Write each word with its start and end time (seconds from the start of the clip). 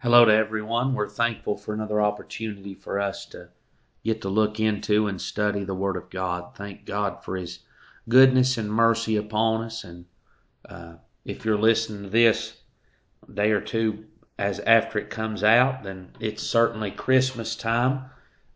Hello 0.00 0.24
to 0.24 0.32
everyone. 0.32 0.94
We're 0.94 1.08
thankful 1.08 1.56
for 1.56 1.74
another 1.74 2.00
opportunity 2.00 2.72
for 2.72 3.00
us 3.00 3.26
to 3.26 3.48
get 4.04 4.22
to 4.22 4.28
look 4.28 4.60
into 4.60 5.08
and 5.08 5.20
study 5.20 5.64
the 5.64 5.74
Word 5.74 5.96
of 5.96 6.08
God. 6.08 6.54
Thank 6.54 6.84
God 6.84 7.24
for 7.24 7.36
His 7.36 7.58
goodness 8.08 8.58
and 8.58 8.72
mercy 8.72 9.16
upon 9.16 9.64
us. 9.64 9.82
And 9.82 10.04
uh, 10.68 10.92
if 11.24 11.44
you're 11.44 11.58
listening 11.58 12.04
to 12.04 12.10
this 12.10 12.58
day 13.34 13.50
or 13.50 13.60
two 13.60 14.04
as 14.38 14.60
after 14.60 15.00
it 15.00 15.10
comes 15.10 15.42
out, 15.42 15.82
then 15.82 16.10
it's 16.20 16.44
certainly 16.44 16.92
Christmas 16.92 17.56
time. 17.56 18.04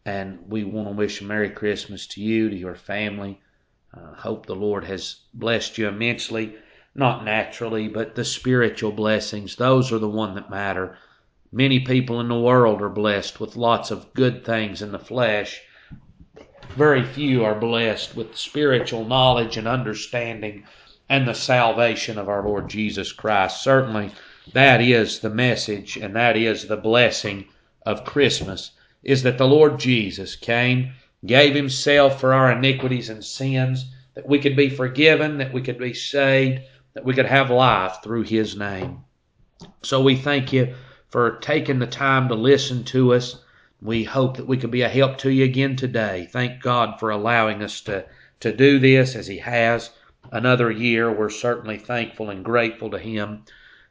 And 0.05 0.49
we 0.49 0.63
want 0.63 0.87
to 0.91 0.95
wish 0.95 1.21
a 1.23 1.25
Merry 1.25 1.51
Christmas 1.51 2.07
to 2.07 2.23
you, 2.23 2.51
to 2.51 2.57
your 2.57 2.77
family. 2.77 3.41
Uh, 3.93 4.15
hope 4.15 4.47
the 4.47 4.55
Lord 4.55 4.85
has 4.85 5.23
blessed 5.35 5.77
you 5.77 5.89
immensely, 5.89 6.55
not 6.95 7.25
naturally, 7.25 7.89
but 7.89 8.15
the 8.15 8.25
spiritual 8.25 8.93
blessings. 8.93 9.57
Those 9.57 9.91
are 9.91 9.99
the 9.99 10.09
one 10.09 10.37
that 10.37 10.49
matter. 10.49 10.97
Many 11.55 11.81
people 11.81 12.19
in 12.19 12.29
the 12.29 12.41
world 12.41 12.81
are 12.81 12.89
blessed 12.89 13.39
with 13.39 13.57
lots 13.57 13.91
of 13.91 14.15
good 14.15 14.43
things 14.43 14.81
in 14.81 14.91
the 14.91 14.99
flesh. 14.99 15.61
Very 16.77 17.05
few 17.05 17.45
are 17.45 17.55
blessed 17.55 18.17
with 18.17 18.39
spiritual 18.39 19.05
knowledge 19.05 19.59
and 19.59 19.69
understanding 19.69 20.65
and 21.11 21.29
the 21.29 21.35
salvation 21.35 22.17
of 22.17 22.27
our 22.27 22.43
Lord 22.43 22.71
Jesus 22.71 23.13
Christ. 23.13 23.63
Certainly, 23.63 24.13
that 24.55 24.81
is 24.81 25.19
the 25.19 25.29
message 25.29 25.99
and 25.99 26.17
that 26.17 26.39
is 26.39 26.69
the 26.69 26.77
blessing 26.79 27.45
of 27.85 28.07
Christmas 28.07 28.71
is 29.05 29.23
that 29.23 29.37
the 29.37 29.47
Lord 29.47 29.79
Jesus 29.79 30.37
came, 30.37 30.93
gave 31.27 31.55
himself 31.55 32.19
for 32.19 32.33
our 32.33 32.51
iniquities 32.51 33.11
and 33.11 33.23
sins, 33.23 33.93
that 34.15 34.27
we 34.27 34.39
could 34.39 34.57
be 34.57 34.71
forgiven, 34.71 35.37
that 35.37 35.53
we 35.53 35.61
could 35.61 35.79
be 35.79 35.93
saved, 35.93 36.63
that 36.95 37.05
we 37.05 37.13
could 37.13 37.27
have 37.27 37.51
life 37.51 37.99
through 38.03 38.23
his 38.23 38.57
name. 38.57 39.01
So 39.83 40.01
we 40.01 40.17
thank 40.17 40.51
you 40.51 40.75
for 41.13 41.37
taking 41.37 41.79
the 41.79 41.87
time 41.87 42.27
to 42.29 42.35
listen 42.35 42.83
to 42.85 43.13
us. 43.13 43.37
We 43.83 44.03
hope 44.03 44.39
that 44.39 44.47
we 44.47 44.57
can 44.57 44.71
be 44.71 44.81
a 44.81 44.89
help 44.89 45.19
to 45.19 45.31
you 45.31 45.45
again 45.45 45.77
today. 45.77 46.27
Thank 46.33 46.63
God 46.63 46.99
for 46.99 47.11
allowing 47.11 47.63
us 47.63 47.83
to, 47.83 48.07
to 48.41 48.51
do 48.51 48.79
this 48.79 49.15
as 49.15 49.27
He 49.27 49.37
has 49.39 49.91
another 50.31 50.71
year. 50.71 51.13
We're 51.13 51.29
certainly 51.29 51.77
thankful 51.77 52.31
and 52.31 52.43
grateful 52.43 52.91
to 52.91 52.99
Him. 52.99 53.45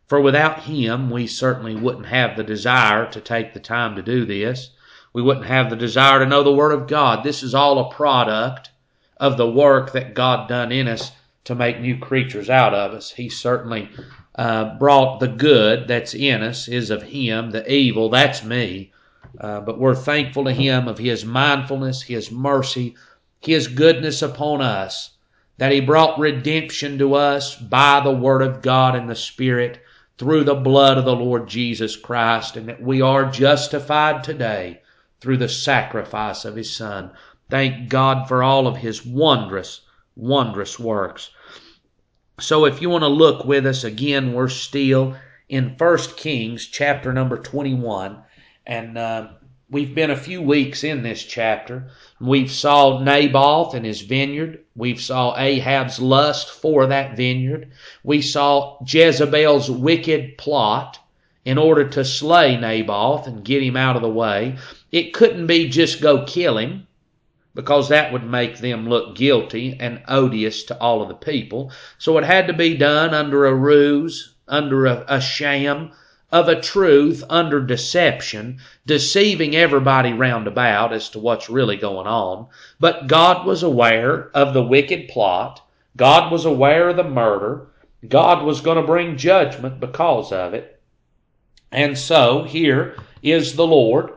For 0.08 0.19
without 0.19 0.63
Him, 0.63 1.11
we 1.11 1.28
certainly 1.28 1.75
wouldn't 1.75 2.08
have 2.08 2.36
the 2.36 2.44
desire 2.44 3.05
to 3.11 3.22
take 3.22 3.53
the 3.53 3.59
time 3.59 3.95
to 3.97 4.02
do 4.02 4.25
this. 4.25 4.72
We 5.13 5.22
wouldn't 5.22 5.45
have 5.45 5.69
the 5.69 5.75
desire 5.75 6.19
to 6.19 6.25
know 6.25 6.41
the 6.41 6.52
Word 6.52 6.72
of 6.72 6.88
God. 6.88 7.23
This 7.23 7.44
is 7.44 7.53
all 7.53 7.78
a 7.78 7.94
product 7.94 8.72
of 9.17 9.38
the 9.38 9.50
work 9.50 9.91
that 9.91 10.16
God 10.16 10.50
done 10.50 10.72
in 10.72 10.88
us 10.88 11.11
to 11.44 11.53
make 11.53 11.80
new 11.80 12.00
creatures 12.00 12.50
out 12.50 12.73
of 12.73 12.94
us. 12.94 13.11
He 13.11 13.30
certainly 13.30 13.89
uh, 14.35 14.77
brought 14.77 15.19
the 15.19 15.27
good 15.27 15.87
that's 15.87 16.13
in 16.13 16.41
us 16.41 16.67
is 16.67 16.89
of 16.89 17.03
Him, 17.03 17.51
the 17.51 17.69
evil, 17.71 18.09
that's 18.09 18.43
me. 18.43 18.91
Uh, 19.39 19.59
but 19.59 19.79
we're 19.79 19.95
thankful 19.95 20.45
to 20.45 20.53
Him 20.53 20.88
of 20.88 20.97
His 20.97 21.25
mindfulness, 21.25 22.03
His 22.03 22.31
mercy, 22.31 22.95
His 23.39 23.67
goodness 23.67 24.21
upon 24.21 24.61
us, 24.61 25.11
that 25.57 25.71
He 25.71 25.81
brought 25.81 26.19
redemption 26.19 26.97
to 26.99 27.15
us 27.15 27.55
by 27.55 27.99
the 27.99 28.11
Word 28.11 28.41
of 28.41 28.61
God 28.61 28.95
and 28.95 29.09
the 29.09 29.15
Spirit 29.15 29.81
through 30.17 30.43
the 30.43 30.55
blood 30.55 30.97
of 30.97 31.05
the 31.05 31.16
Lord 31.16 31.47
Jesus 31.47 31.95
Christ, 31.95 32.55
and 32.55 32.69
that 32.69 32.81
we 32.81 33.01
are 33.01 33.29
justified 33.29 34.23
today 34.23 34.81
through 35.19 35.38
the 35.38 35.49
sacrifice 35.49 36.45
of 36.45 36.55
His 36.55 36.71
Son. 36.73 37.11
Thank 37.49 37.89
God 37.89 38.27
for 38.27 38.43
all 38.43 38.66
of 38.66 38.77
His 38.77 39.05
wondrous, 39.05 39.81
wondrous 40.16 40.79
works. 40.79 41.31
So 42.42 42.66
if 42.66 42.81
you 42.81 42.89
want 42.89 43.03
to 43.03 43.08
look 43.08 43.45
with 43.45 43.67
us 43.67 43.84
again, 43.84 44.34
we're 44.34 44.50
still 44.50 45.16
in 45.47 45.75
First 45.78 46.17
Kings 46.17 46.66
chapter 46.66 47.14
number 47.14 47.38
21. 47.38 48.17
And 48.66 48.97
uh, 48.97 49.28
we've 49.70 49.94
been 49.94 50.09
a 50.09 50.17
few 50.17 50.42
weeks 50.42 50.84
in 50.84 51.03
this 51.03 51.23
chapter. 51.23 51.89
We've 52.19 52.52
saw 52.52 53.00
Naboth 53.03 53.75
and 53.75 53.86
his 53.86 54.01
vineyard. 54.01 54.66
We've 54.75 55.00
saw 55.00 55.38
Ahab's 55.38 56.00
lust 56.00 56.50
for 56.50 56.88
that 56.88 57.16
vineyard. 57.16 57.72
We 58.03 58.24
saw 58.24 58.84
Jezebel's 58.88 59.69
wicked 59.69 60.40
plot 60.40 60.97
in 61.46 61.59
order 61.59 61.90
to 61.90 62.03
slay 62.03 62.57
Naboth 62.57 63.28
and 63.28 63.46
get 63.46 63.62
him 63.62 63.78
out 63.78 63.96
of 63.96 64.01
the 64.01 64.09
way. 64.09 64.57
It 64.91 65.13
couldn't 65.13 65.46
be 65.46 65.69
just 65.69 66.01
go 66.01 66.25
kill 66.25 66.57
him 66.57 66.88
because 67.53 67.89
that 67.89 68.13
would 68.13 68.23
make 68.23 68.59
them 68.59 68.88
look 68.88 69.16
guilty 69.16 69.75
and 69.79 70.01
odious 70.07 70.63
to 70.63 70.78
all 70.79 71.01
of 71.01 71.07
the 71.07 71.13
people. 71.13 71.72
So 71.97 72.17
it 72.17 72.23
had 72.23 72.47
to 72.47 72.53
be 72.53 72.78
done 72.78 73.13
under 73.13 73.45
a 73.45 73.53
ruse, 73.53 74.35
under 74.47 74.85
a, 74.85 75.06
a 75.07 75.22
sham 75.22 75.91
of 76.31 76.47
a 76.47 76.62
truth, 76.62 77.23
under 77.29 77.59
deception, 77.59 78.57
deceiving 78.85 79.56
everybody 79.56 80.13
round 80.13 80.47
about 80.47 80.94
as 80.94 81.09
to 81.09 81.19
what's 81.19 81.50
really 81.50 81.75
going 81.75 82.07
on. 82.07 82.47
But 82.79 83.07
God 83.07 83.45
was 83.45 83.63
aware 83.63 84.29
of 84.33 84.53
the 84.53 84.63
wicked 84.63 85.09
plot. 85.09 85.62
God 85.97 86.31
was 86.31 86.45
aware 86.45 86.89
of 86.89 86.95
the 86.95 87.03
murder. 87.03 87.68
God 88.07 88.44
was 88.45 88.62
going 88.62 88.78
to 88.78 88.83
bring 88.83 89.18
judgment 89.18 89.79
because 89.79 90.31
of 90.31 90.53
it. 90.53 90.79
And 91.72 91.97
so 91.97 92.44
here 92.44 92.95
is 93.22 93.56
the 93.56 93.68
Lord 93.68 94.12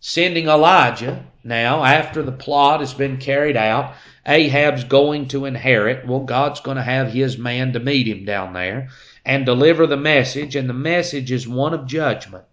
sending 0.00 0.48
Elijah 0.48 1.24
now, 1.46 1.84
after 1.84 2.22
the 2.22 2.32
plot 2.32 2.80
has 2.80 2.92
been 2.92 3.18
carried 3.18 3.56
out, 3.56 3.94
Ahab's 4.26 4.84
going 4.84 5.28
to 5.28 5.44
inherit. 5.44 6.06
Well, 6.06 6.20
God's 6.20 6.60
going 6.60 6.76
to 6.76 6.82
have 6.82 7.12
his 7.12 7.38
man 7.38 7.72
to 7.72 7.80
meet 7.80 8.08
him 8.08 8.24
down 8.24 8.52
there 8.52 8.88
and 9.24 9.46
deliver 9.46 9.86
the 9.86 9.96
message, 9.96 10.56
and 10.56 10.68
the 10.68 10.74
message 10.74 11.30
is 11.30 11.48
one 11.48 11.72
of 11.72 11.86
judgment. 11.86 12.44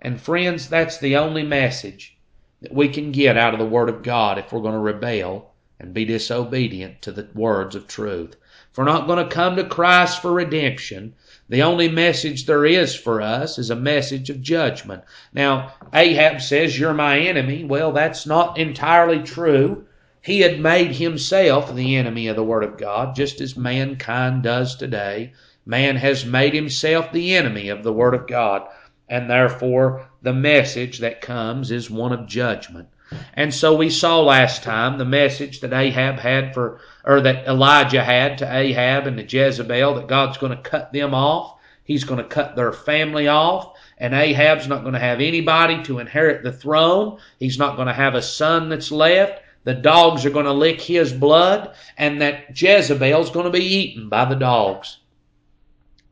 And 0.00 0.20
friends, 0.20 0.68
that's 0.68 0.98
the 0.98 1.16
only 1.16 1.42
message 1.42 2.16
that 2.62 2.72
we 2.72 2.88
can 2.88 3.12
get 3.12 3.36
out 3.36 3.52
of 3.52 3.58
the 3.58 3.66
Word 3.66 3.88
of 3.88 4.02
God 4.02 4.38
if 4.38 4.52
we're 4.52 4.60
going 4.60 4.74
to 4.74 4.78
rebel 4.78 5.52
and 5.78 5.92
be 5.92 6.04
disobedient 6.04 7.02
to 7.02 7.12
the 7.12 7.28
words 7.34 7.74
of 7.74 7.86
truth. 7.86 8.36
If 8.70 8.78
we're 8.78 8.84
not 8.84 9.06
going 9.06 9.24
to 9.24 9.34
come 9.34 9.56
to 9.56 9.64
Christ 9.64 10.22
for 10.22 10.32
redemption, 10.32 11.14
the 11.50 11.64
only 11.64 11.88
message 11.88 12.46
there 12.46 12.64
is 12.64 12.94
for 12.94 13.20
us 13.20 13.58
is 13.58 13.70
a 13.70 13.76
message 13.76 14.30
of 14.30 14.40
judgment. 14.40 15.02
Now, 15.34 15.74
Ahab 15.92 16.40
says, 16.40 16.78
You're 16.78 16.94
my 16.94 17.18
enemy. 17.18 17.64
Well, 17.64 17.90
that's 17.90 18.24
not 18.24 18.56
entirely 18.56 19.18
true. 19.18 19.84
He 20.22 20.42
had 20.42 20.60
made 20.60 20.92
himself 20.92 21.74
the 21.74 21.96
enemy 21.96 22.28
of 22.28 22.36
the 22.36 22.44
Word 22.44 22.62
of 22.62 22.78
God, 22.78 23.16
just 23.16 23.40
as 23.40 23.56
mankind 23.56 24.44
does 24.44 24.76
today. 24.76 25.32
Man 25.66 25.96
has 25.96 26.24
made 26.24 26.54
himself 26.54 27.10
the 27.10 27.34
enemy 27.34 27.68
of 27.68 27.82
the 27.82 27.92
Word 27.92 28.14
of 28.14 28.28
God, 28.28 28.68
and 29.08 29.28
therefore 29.28 30.08
the 30.22 30.32
message 30.32 31.00
that 31.00 31.20
comes 31.20 31.72
is 31.72 31.90
one 31.90 32.12
of 32.12 32.28
judgment. 32.28 32.86
And 33.34 33.52
so 33.52 33.74
we 33.74 33.90
saw 33.90 34.20
last 34.20 34.62
time 34.62 34.98
the 34.98 35.04
message 35.04 35.60
that 35.60 35.72
Ahab 35.72 36.18
had 36.18 36.54
for, 36.54 36.80
or 37.04 37.20
that 37.22 37.46
Elijah 37.46 38.04
had 38.04 38.38
to 38.38 38.56
Ahab 38.56 39.06
and 39.06 39.16
to 39.16 39.24
Jezebel 39.24 39.94
that 39.94 40.08
God's 40.08 40.38
going 40.38 40.56
to 40.56 40.62
cut 40.62 40.92
them 40.92 41.14
off. 41.14 41.58
He's 41.84 42.04
going 42.04 42.22
to 42.22 42.28
cut 42.28 42.54
their 42.54 42.72
family 42.72 43.26
off. 43.26 43.76
And 43.98 44.14
Ahab's 44.14 44.68
not 44.68 44.82
going 44.82 44.94
to 44.94 45.00
have 45.00 45.20
anybody 45.20 45.82
to 45.84 45.98
inherit 45.98 46.42
the 46.42 46.52
throne. 46.52 47.18
He's 47.38 47.58
not 47.58 47.76
going 47.76 47.88
to 47.88 47.94
have 47.94 48.14
a 48.14 48.22
son 48.22 48.68
that's 48.68 48.92
left. 48.92 49.42
The 49.64 49.74
dogs 49.74 50.24
are 50.24 50.30
going 50.30 50.46
to 50.46 50.52
lick 50.52 50.80
his 50.80 51.12
blood. 51.12 51.74
And 51.98 52.22
that 52.22 52.60
Jezebel's 52.60 53.30
going 53.30 53.46
to 53.46 53.50
be 53.50 53.64
eaten 53.64 54.08
by 54.08 54.24
the 54.24 54.36
dogs. 54.36 54.98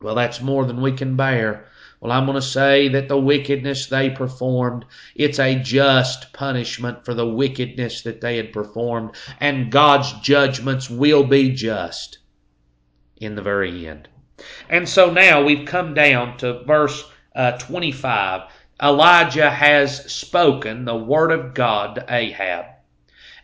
Well, 0.01 0.15
that's 0.15 0.41
more 0.41 0.65
than 0.65 0.81
we 0.81 0.91
can 0.91 1.15
bear. 1.15 1.65
Well, 1.99 2.13
I'm 2.13 2.25
going 2.25 2.35
to 2.35 2.41
say 2.41 2.87
that 2.89 3.09
the 3.09 3.19
wickedness 3.19 3.87
they 3.87 4.09
performed, 4.09 4.85
it's 5.15 5.37
a 5.37 5.55
just 5.55 6.31
punishment 6.31 7.03
for 7.03 7.13
the 7.13 7.27
wickedness 7.27 8.03
that 8.03 8.21
they 8.21 8.37
had 8.37 8.53
performed, 8.53 9.11
and 9.39 9.71
God's 9.71 10.13
judgments 10.21 10.89
will 10.89 11.25
be 11.25 11.51
just 11.51 12.19
in 13.17 13.35
the 13.35 13.41
very 13.41 13.85
end. 13.85 14.07
And 14.69 14.87
so 14.87 15.11
now 15.11 15.43
we've 15.43 15.67
come 15.67 15.93
down 15.93 16.37
to 16.37 16.63
verse 16.63 17.03
uh, 17.35 17.57
25. 17.57 18.49
Elijah 18.81 19.49
has 19.49 20.09
spoken 20.09 20.85
the 20.85 20.95
word 20.95 21.33
of 21.33 21.53
God 21.53 21.95
to 21.95 22.05
Ahab. 22.07 22.65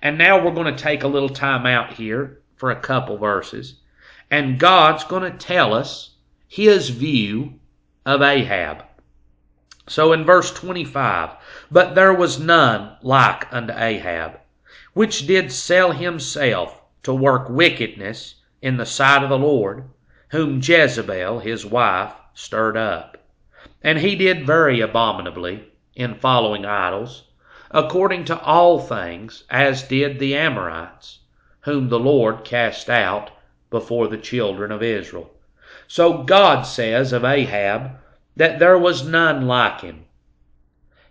And 0.01 0.17
now 0.17 0.41
we're 0.41 0.53
going 0.53 0.73
to 0.73 0.81
take 0.81 1.03
a 1.03 1.09
little 1.09 1.29
time 1.29 1.65
out 1.65 1.93
here 1.93 2.41
for 2.55 2.71
a 2.71 2.79
couple 2.79 3.17
verses. 3.17 3.75
And 4.31 4.59
God's 4.59 5.03
going 5.03 5.29
to 5.29 5.37
tell 5.37 5.73
us 5.73 6.11
his 6.47 6.89
view 6.89 7.59
of 8.05 8.21
Ahab. 8.21 8.83
So 9.87 10.13
in 10.13 10.25
verse 10.25 10.51
25, 10.51 11.31
but 11.71 11.95
there 11.95 12.13
was 12.13 12.39
none 12.39 12.97
like 13.01 13.51
unto 13.53 13.73
Ahab, 13.75 14.39
which 14.93 15.27
did 15.27 15.51
sell 15.51 15.91
himself 15.91 16.81
to 17.03 17.13
work 17.13 17.49
wickedness 17.49 18.35
in 18.61 18.77
the 18.77 18.85
sight 18.85 19.23
of 19.23 19.29
the 19.29 19.37
Lord, 19.37 19.83
whom 20.29 20.59
Jezebel 20.61 21.39
his 21.39 21.65
wife 21.65 22.13
stirred 22.33 22.77
up. 22.77 23.17
And 23.83 23.99
he 23.99 24.15
did 24.15 24.45
very 24.45 24.81
abominably 24.81 25.65
in 25.95 26.15
following 26.15 26.65
idols, 26.65 27.23
according 27.69 28.25
to 28.25 28.39
all 28.41 28.79
things 28.79 29.43
as 29.49 29.83
did 29.83 30.17
the 30.17 30.35
Amorites, 30.35 31.19
whom 31.61 31.89
the 31.89 31.99
Lord 31.99 32.43
cast 32.43 32.89
out 32.89 33.29
before 33.69 34.07
the 34.07 34.17
children 34.17 34.71
of 34.71 34.81
Israel. 34.81 35.31
So 35.87 36.23
God 36.23 36.63
says 36.63 37.13
of 37.13 37.23
Ahab 37.23 37.91
that 38.35 38.59
there 38.59 38.77
was 38.77 39.05
none 39.05 39.45
like 39.45 39.81
him. 39.81 40.05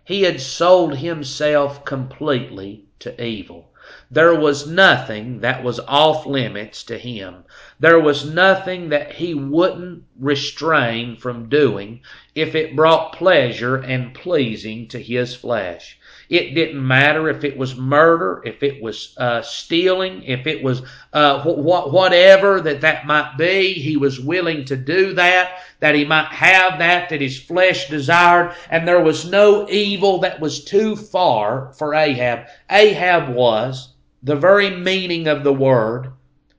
He 0.03 0.23
had 0.23 0.39
sold 0.39 0.97
himself 0.97 1.83
completely 1.85 2.85
to 2.99 3.23
evil. 3.23 3.71
There 4.11 4.35
was 4.35 4.67
nothing 4.67 5.39
that 5.41 5.63
was 5.63 5.79
off 5.81 6.25
limits 6.25 6.83
to 6.83 6.97
him. 6.97 7.43
There 7.79 7.99
was 7.99 8.25
nothing 8.25 8.89
that 8.89 9.13
he 9.13 9.33
wouldn't 9.33 10.03
restrain 10.19 11.17
from 11.17 11.49
doing 11.49 12.01
if 12.35 12.55
it 12.55 12.75
brought 12.75 13.13
pleasure 13.13 13.77
and 13.77 14.13
pleasing 14.13 14.87
to 14.89 15.01
his 15.01 15.35
flesh. 15.35 15.99
It 16.29 16.55
didn't 16.55 16.85
matter 16.85 17.29
if 17.29 17.43
it 17.43 17.57
was 17.57 17.75
murder, 17.75 18.41
if 18.45 18.63
it 18.63 18.81
was 18.81 19.15
uh, 19.17 19.41
stealing, 19.41 20.23
if 20.23 20.47
it 20.47 20.63
was 20.63 20.81
uh, 21.13 21.41
wh- 21.41 21.91
whatever 21.93 22.61
that 22.61 22.81
that 22.81 23.05
might 23.05 23.37
be. 23.37 23.73
He 23.73 23.97
was 23.97 24.19
willing 24.19 24.65
to 24.65 24.75
do 24.75 25.13
that, 25.13 25.59
that 25.79 25.95
he 25.95 26.05
might 26.05 26.31
have 26.31 26.79
that 26.79 27.09
that 27.09 27.21
his 27.21 27.39
flesh 27.39 27.89
desired. 27.89 28.55
And 28.69 28.87
there 28.87 29.01
was 29.01 29.29
no 29.29 29.69
evil 29.69 30.19
that 30.19 30.39
was 30.39 30.63
too 30.63 30.95
far 30.95 31.73
for 31.77 31.93
Ahab. 31.93 32.47
Ahab 32.69 33.33
was 33.33 33.93
the 34.23 34.35
very 34.35 34.71
meaning 34.71 35.27
of 35.27 35.43
the 35.43 35.53
word 35.53 36.11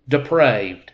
depraved. 0.09 0.93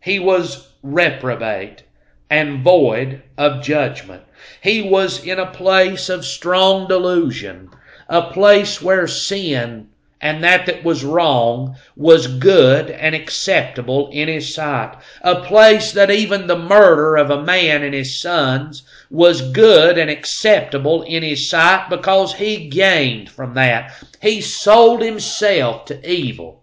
He 0.00 0.18
was 0.18 0.68
reprobate 0.82 1.82
and 2.30 2.62
void 2.62 3.22
of 3.36 3.62
judgment. 3.62 4.22
He 4.60 4.82
was 4.82 5.24
in 5.24 5.38
a 5.38 5.46
place 5.46 6.08
of 6.08 6.24
strong 6.24 6.88
delusion, 6.88 7.70
a 8.08 8.22
place 8.22 8.82
where 8.82 9.06
sin 9.06 9.88
and 10.20 10.42
that 10.42 10.66
that 10.66 10.82
was 10.82 11.04
wrong 11.04 11.76
was 11.94 12.26
good 12.26 12.90
and 12.90 13.14
acceptable 13.14 14.08
in 14.10 14.28
his 14.28 14.54
sight. 14.54 14.96
A 15.22 15.36
place 15.36 15.92
that 15.92 16.10
even 16.10 16.46
the 16.46 16.58
murder 16.58 17.16
of 17.16 17.30
a 17.30 17.42
man 17.42 17.82
and 17.82 17.94
his 17.94 18.18
sons 18.18 18.82
was 19.10 19.52
good 19.52 19.98
and 19.98 20.10
acceptable 20.10 21.02
in 21.02 21.22
his 21.22 21.48
sight 21.48 21.88
because 21.90 22.34
he 22.34 22.68
gained 22.68 23.28
from 23.28 23.54
that. 23.54 23.92
He 24.22 24.40
sold 24.40 25.02
himself 25.02 25.84
to 25.86 26.10
evil 26.10 26.62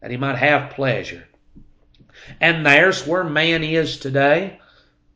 that 0.00 0.10
he 0.10 0.16
might 0.16 0.38
have 0.38 0.70
pleasure. 0.70 1.28
And 2.40 2.66
there's 2.66 3.06
where 3.06 3.24
man 3.24 3.62
is 3.64 3.96
today. 3.96 4.58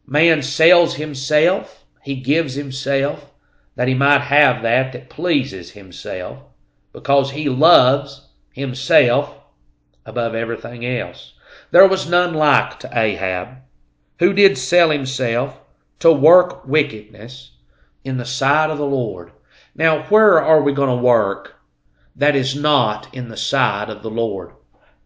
Man 0.06 0.42
sells 0.42 0.94
himself, 0.94 1.81
he 2.02 2.16
gives 2.16 2.54
himself, 2.54 3.30
that 3.76 3.86
he 3.86 3.94
might 3.94 4.22
have 4.22 4.62
that 4.62 4.92
that 4.92 5.08
pleases 5.08 5.70
himself, 5.70 6.40
because 6.92 7.30
he 7.30 7.48
loves 7.48 8.28
himself 8.52 9.38
above 10.04 10.34
everything 10.34 10.84
else. 10.84 11.34
There 11.70 11.86
was 11.86 12.10
none 12.10 12.34
like 12.34 12.80
to 12.80 12.90
Ahab, 12.92 13.58
who 14.18 14.32
did 14.32 14.58
sell 14.58 14.90
himself 14.90 15.60
to 16.00 16.12
work 16.12 16.66
wickedness 16.66 17.52
in 18.02 18.16
the 18.16 18.24
sight 18.24 18.68
of 18.68 18.78
the 18.78 18.84
Lord. 18.84 19.30
Now, 19.74 20.02
where 20.04 20.42
are 20.42 20.60
we 20.60 20.72
going 20.72 20.94
to 20.94 21.02
work 21.04 21.54
that 22.16 22.34
is 22.34 22.56
not 22.56 23.14
in 23.14 23.28
the 23.28 23.36
sight 23.36 23.88
of 23.88 24.02
the 24.02 24.10
Lord? 24.10 24.50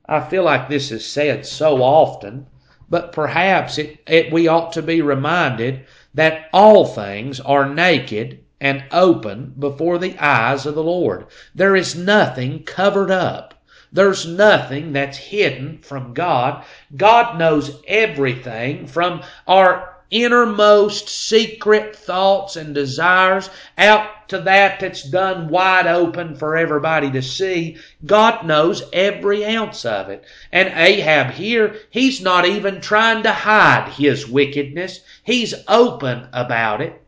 I 0.06 0.20
feel 0.20 0.44
like 0.44 0.68
this 0.68 0.90
is 0.90 1.04
said 1.04 1.44
so 1.44 1.82
often 1.82 2.46
but 2.88 3.12
perhaps 3.12 3.78
it, 3.78 3.98
it, 4.06 4.32
we 4.32 4.46
ought 4.46 4.72
to 4.72 4.82
be 4.82 5.02
reminded 5.02 5.84
that 6.16 6.48
all 6.52 6.86
things 6.86 7.40
are 7.40 7.72
naked 7.72 8.40
and 8.60 8.82
open 8.90 9.54
before 9.58 9.98
the 9.98 10.16
eyes 10.18 10.66
of 10.66 10.74
the 10.74 10.82
Lord. 10.82 11.26
There 11.54 11.76
is 11.76 11.94
nothing 11.94 12.64
covered 12.64 13.10
up. 13.10 13.54
There's 13.92 14.26
nothing 14.26 14.92
that's 14.92 15.16
hidden 15.16 15.78
from 15.78 16.12
God. 16.14 16.64
God 16.96 17.38
knows 17.38 17.80
everything 17.86 18.86
from 18.86 19.22
our 19.46 19.95
innermost 20.10 21.08
secret 21.08 21.96
thoughts 21.96 22.56
and 22.56 22.74
desires 22.74 23.50
out 23.76 24.28
to 24.28 24.38
that 24.40 24.80
that's 24.80 25.02
done 25.02 25.48
wide 25.48 25.86
open 25.86 26.34
for 26.34 26.56
everybody 26.56 27.10
to 27.10 27.22
see. 27.22 27.76
God 28.04 28.46
knows 28.46 28.82
every 28.92 29.44
ounce 29.44 29.84
of 29.84 30.08
it. 30.08 30.24
And 30.52 30.68
Ahab 30.74 31.32
here, 31.32 31.76
he's 31.90 32.20
not 32.20 32.44
even 32.44 32.80
trying 32.80 33.22
to 33.24 33.32
hide 33.32 33.92
his 33.92 34.28
wickedness. 34.28 35.00
He's 35.22 35.54
open 35.68 36.28
about 36.32 36.80
it 36.80 37.00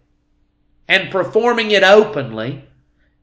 and 0.89 1.11
performing 1.11 1.71
it 1.71 1.83
openly 1.83 2.65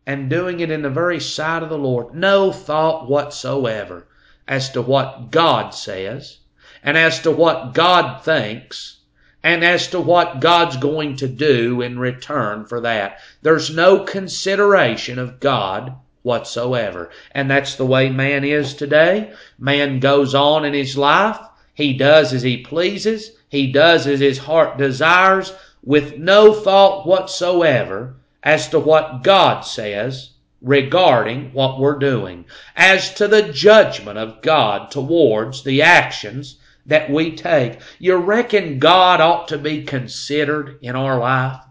and 0.06 0.30
doing 0.30 0.60
it 0.60 0.69
in 0.69 0.83
the 0.83 0.89
very 0.89 1.19
sight 1.19 1.63
of 1.63 1.69
the 1.69 1.77
Lord. 1.77 2.13
No 2.13 2.51
thought 2.51 3.10
whatsoever 3.10 4.07
as 4.48 4.69
to 4.72 4.81
what 4.81 5.31
God 5.31 5.72
says 5.74 6.38
and 6.83 6.98
as 6.98 7.19
to 7.22 7.31
what 7.31 7.74
God 7.74 8.24
thinks 8.24 8.98
and 9.46 9.64
as 9.64 9.88
to 9.88 10.00
what 10.00 10.40
God's 10.40 10.76
going 10.76 11.16
to 11.18 11.28
do 11.28 11.80
in 11.80 12.00
return 12.00 12.66
for 12.66 12.82
that. 12.82 13.20
There's 13.44 13.70
no 13.70 14.00
consideration 14.00 15.20
of 15.20 15.40
God 15.40 15.94
whatsoever. 16.24 17.12
And 17.32 17.52
that's 17.52 17.76
the 17.76 17.86
way 17.86 18.10
man 18.10 18.44
is 18.44 18.74
today. 18.74 19.34
Man 19.60 20.00
goes 20.00 20.34
on 20.34 20.66
in 20.66 20.74
his 20.74 20.98
life. 20.98 21.38
He 21.76 21.94
does 21.94 22.34
as 22.34 22.42
he 22.42 22.58
pleases. 22.58 23.34
He 23.48 23.72
does 23.72 24.08
as 24.08 24.20
his 24.20 24.40
heart 24.40 24.80
desires 24.80 25.54
with 25.84 26.18
no 26.18 26.52
thought 26.52 27.06
whatsoever 27.06 28.16
as 28.42 28.68
to 28.70 28.80
what 28.80 29.22
God 29.22 29.62
says 29.62 30.32
regarding 30.60 31.52
what 31.54 31.80
we're 31.80 32.00
doing, 32.00 32.46
as 32.76 33.14
to 33.14 33.28
the 33.28 33.44
judgment 33.44 34.18
of 34.18 34.42
God 34.42 34.90
towards 34.90 35.62
the 35.62 35.84
actions 35.84 36.58
that 36.86 37.10
we 37.10 37.36
take. 37.36 37.80
You 38.00 38.16
reckon 38.16 38.80
God 38.80 39.22
ought 39.22 39.48
to 39.50 39.58
be 39.58 39.84
considered 39.84 40.78
in 40.82 40.96
our 40.96 41.18
life? 41.20 41.62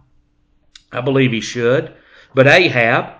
I 0.92 1.00
believe 1.00 1.32
he 1.32 1.40
should. 1.40 1.94
But 2.34 2.46
Ahab, 2.46 3.14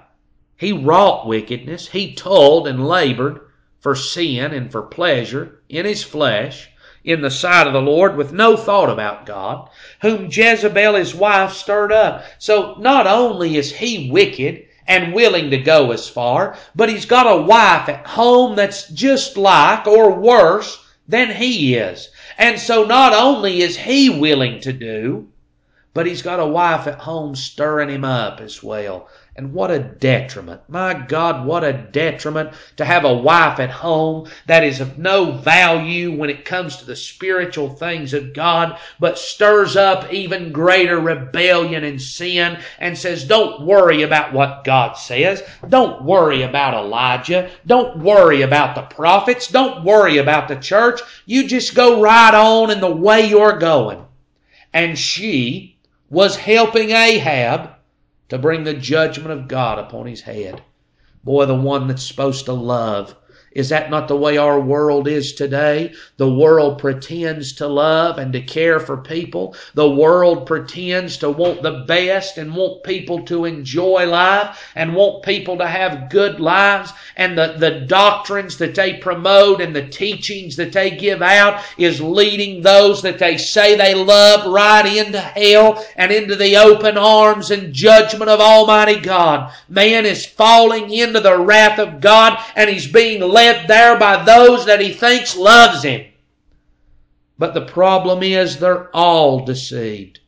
he 0.56 0.72
wrought 0.72 1.26
wickedness. 1.26 1.88
He 1.88 2.14
toiled 2.14 2.66
and 2.66 2.86
labored 2.86 3.40
for 3.80 3.94
sin 3.94 4.52
and 4.52 4.72
for 4.72 4.82
pleasure 4.82 5.60
in 5.68 5.84
his 5.84 6.02
flesh 6.02 6.70
in 7.04 7.20
the 7.20 7.30
sight 7.30 7.66
of 7.66 7.72
the 7.72 7.82
Lord 7.82 8.16
with 8.16 8.32
no 8.32 8.56
thought 8.56 8.88
about 8.88 9.26
God, 9.26 9.68
whom 10.00 10.30
Jezebel 10.30 10.94
his 10.94 11.14
wife 11.14 11.52
stirred 11.52 11.92
up. 11.92 12.24
So 12.38 12.76
not 12.78 13.06
only 13.06 13.56
is 13.56 13.72
he 13.72 14.10
wicked 14.10 14.66
and 14.86 15.12
willing 15.12 15.50
to 15.50 15.58
go 15.58 15.92
as 15.92 16.08
far, 16.08 16.56
but 16.74 16.88
he's 16.88 17.06
got 17.06 17.26
a 17.26 17.42
wife 17.42 17.88
at 17.88 18.06
home 18.06 18.56
that's 18.56 18.88
just 18.88 19.36
like 19.36 19.86
or 19.86 20.18
worse 20.18 20.83
than 21.06 21.30
he 21.30 21.74
is. 21.74 22.08
And 22.38 22.58
so 22.58 22.84
not 22.84 23.12
only 23.12 23.60
is 23.60 23.76
he 23.76 24.10
willing 24.10 24.60
to 24.60 24.72
do, 24.72 25.28
but 25.92 26.06
he's 26.06 26.22
got 26.22 26.40
a 26.40 26.46
wife 26.46 26.86
at 26.86 26.98
home 26.98 27.36
stirring 27.36 27.88
him 27.88 28.04
up 28.04 28.40
as 28.40 28.62
well. 28.62 29.08
And 29.36 29.52
what 29.52 29.72
a 29.72 29.80
detriment. 29.80 30.60
My 30.68 30.94
God, 30.94 31.44
what 31.44 31.64
a 31.64 31.72
detriment 31.72 32.50
to 32.76 32.84
have 32.84 33.04
a 33.04 33.12
wife 33.12 33.58
at 33.58 33.70
home 33.70 34.28
that 34.46 34.62
is 34.62 34.80
of 34.80 34.96
no 34.96 35.32
value 35.32 36.16
when 36.16 36.30
it 36.30 36.44
comes 36.44 36.76
to 36.76 36.84
the 36.84 36.94
spiritual 36.94 37.68
things 37.68 38.14
of 38.14 38.32
God, 38.32 38.78
but 39.00 39.18
stirs 39.18 39.74
up 39.74 40.12
even 40.12 40.52
greater 40.52 41.00
rebellion 41.00 41.82
and 41.82 42.00
sin 42.00 42.60
and 42.78 42.96
says, 42.96 43.24
don't 43.24 43.66
worry 43.66 44.02
about 44.02 44.32
what 44.32 44.62
God 44.62 44.92
says. 44.92 45.42
Don't 45.68 46.04
worry 46.04 46.42
about 46.42 46.74
Elijah. 46.74 47.50
Don't 47.66 47.98
worry 47.98 48.42
about 48.42 48.76
the 48.76 48.82
prophets. 48.82 49.48
Don't 49.48 49.82
worry 49.82 50.18
about 50.18 50.46
the 50.46 50.56
church. 50.56 51.00
You 51.26 51.48
just 51.48 51.74
go 51.74 52.00
right 52.00 52.34
on 52.34 52.70
in 52.70 52.78
the 52.78 52.94
way 52.94 53.26
you're 53.26 53.58
going. 53.58 54.06
And 54.72 54.96
she 54.96 55.76
was 56.08 56.36
helping 56.36 56.90
Ahab 56.90 57.73
to 58.34 58.38
bring 58.40 58.64
the 58.64 58.74
judgment 58.74 59.30
of 59.30 59.46
God 59.46 59.78
upon 59.78 60.06
his 60.06 60.22
head. 60.22 60.60
Boy, 61.22 61.46
the 61.46 61.54
one 61.54 61.86
that's 61.86 62.02
supposed 62.02 62.46
to 62.46 62.52
love 62.52 63.14
is 63.54 63.68
that 63.68 63.88
not 63.88 64.08
the 64.08 64.16
way 64.16 64.36
our 64.36 64.58
world 64.58 65.06
is 65.06 65.32
today? 65.32 65.94
The 66.16 66.28
world 66.28 66.78
pretends 66.78 67.52
to 67.54 67.68
love 67.68 68.18
and 68.18 68.32
to 68.32 68.40
care 68.40 68.80
for 68.80 68.96
people. 68.96 69.54
The 69.74 69.88
world 69.88 70.46
pretends 70.46 71.18
to 71.18 71.30
want 71.30 71.62
the 71.62 71.84
best 71.86 72.36
and 72.36 72.56
want 72.56 72.82
people 72.82 73.24
to 73.26 73.44
enjoy 73.44 74.06
life 74.06 74.58
and 74.74 74.96
want 74.96 75.22
people 75.22 75.58
to 75.58 75.68
have 75.68 76.10
good 76.10 76.40
lives. 76.40 76.92
And 77.16 77.38
the, 77.38 77.54
the 77.56 77.80
doctrines 77.86 78.58
that 78.58 78.74
they 78.74 78.94
promote 78.94 79.60
and 79.60 79.74
the 79.74 79.86
teachings 79.86 80.56
that 80.56 80.72
they 80.72 80.90
give 80.90 81.22
out 81.22 81.62
is 81.78 82.00
leading 82.00 82.60
those 82.60 83.02
that 83.02 83.20
they 83.20 83.36
say 83.36 83.76
they 83.76 83.94
love 83.94 84.52
right 84.52 84.84
into 84.84 85.20
hell 85.20 85.84
and 85.94 86.10
into 86.10 86.34
the 86.34 86.56
open 86.56 86.98
arms 86.98 87.52
and 87.52 87.72
judgment 87.72 88.28
of 88.28 88.40
Almighty 88.40 88.98
God. 88.98 89.52
Man 89.68 90.06
is 90.06 90.26
falling 90.26 90.92
into 90.92 91.20
the 91.20 91.38
wrath 91.38 91.78
of 91.78 92.00
God 92.00 92.42
and 92.56 92.68
he's 92.68 92.90
being 92.90 93.20
led 93.20 93.43
led 93.44 93.68
there 93.68 93.98
by 93.98 94.24
those 94.24 94.64
that 94.64 94.80
he 94.80 94.92
thinks 94.92 95.36
loves 95.36 95.82
him. 95.82 96.02
But 97.38 97.52
the 97.52 97.66
problem 97.66 98.22
is 98.22 98.58
they're 98.58 98.88
all 98.96 99.44
deceived. 99.44 100.20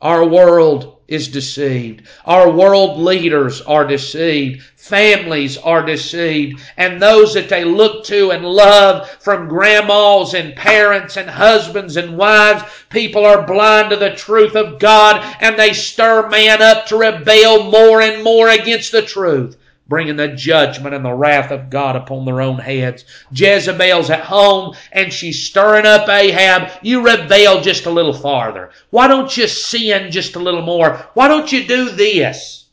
Our 0.00 0.24
world 0.24 0.98
is 1.08 1.26
deceived. 1.26 2.06
Our 2.24 2.48
world 2.48 3.00
leaders 3.00 3.60
are 3.62 3.84
deceived. 3.86 4.62
Families 4.76 5.58
are 5.58 5.84
deceived. 5.84 6.62
And 6.76 7.02
those 7.02 7.34
that 7.34 7.48
they 7.48 7.64
look 7.64 8.04
to 8.04 8.30
and 8.30 8.44
love 8.44 9.10
from 9.10 9.48
grandmas 9.48 10.34
and 10.34 10.54
parents 10.54 11.16
and 11.16 11.28
husbands 11.28 11.96
and 11.96 12.16
wives, 12.16 12.62
people 12.88 13.26
are 13.26 13.46
blind 13.46 13.90
to 13.90 13.96
the 13.96 14.14
truth 14.14 14.54
of 14.54 14.78
God 14.78 15.24
and 15.40 15.58
they 15.58 15.72
stir 15.72 16.28
man 16.28 16.62
up 16.62 16.86
to 16.86 16.96
rebel 16.96 17.64
more 17.64 18.00
and 18.00 18.22
more 18.22 18.48
against 18.48 18.92
the 18.92 19.02
truth 19.02 19.56
bringing 19.90 20.14
the 20.14 20.28
judgment 20.28 20.94
and 20.94 21.04
the 21.04 21.12
wrath 21.12 21.50
of 21.50 21.68
God 21.68 21.96
upon 21.96 22.24
their 22.24 22.40
own 22.40 22.60
heads. 22.60 23.04
Jezebel's 23.32 24.08
at 24.08 24.20
home 24.20 24.76
and 24.92 25.12
she's 25.12 25.44
stirring 25.44 25.84
up 25.84 26.08
Ahab. 26.08 26.70
You 26.80 27.04
rebel 27.04 27.60
just 27.60 27.86
a 27.86 27.90
little 27.90 28.14
farther. 28.14 28.70
Why 28.90 29.08
don't 29.08 29.36
you 29.36 29.48
sin 29.48 30.12
just 30.12 30.36
a 30.36 30.38
little 30.38 30.62
more? 30.62 31.08
Why 31.14 31.26
don't 31.26 31.50
you 31.50 31.66
do 31.66 31.90
this? 31.90 32.66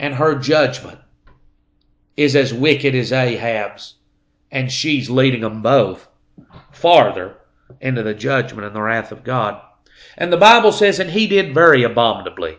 And 0.00 0.14
her 0.14 0.34
judgment 0.34 0.98
is 2.16 2.34
as 2.34 2.52
wicked 2.52 2.94
as 2.96 3.12
Ahab's, 3.12 3.94
and 4.50 4.70
she's 4.70 5.08
leading 5.08 5.42
them 5.42 5.62
both 5.62 6.08
farther 6.72 7.36
into 7.80 8.02
the 8.02 8.14
judgment 8.14 8.66
and 8.66 8.74
the 8.74 8.82
wrath 8.82 9.12
of 9.12 9.22
God. 9.22 9.62
And 10.16 10.32
the 10.32 10.36
Bible 10.36 10.72
says, 10.72 10.98
and 10.98 11.10
he 11.10 11.28
did 11.28 11.54
very 11.54 11.84
abominably. 11.84 12.58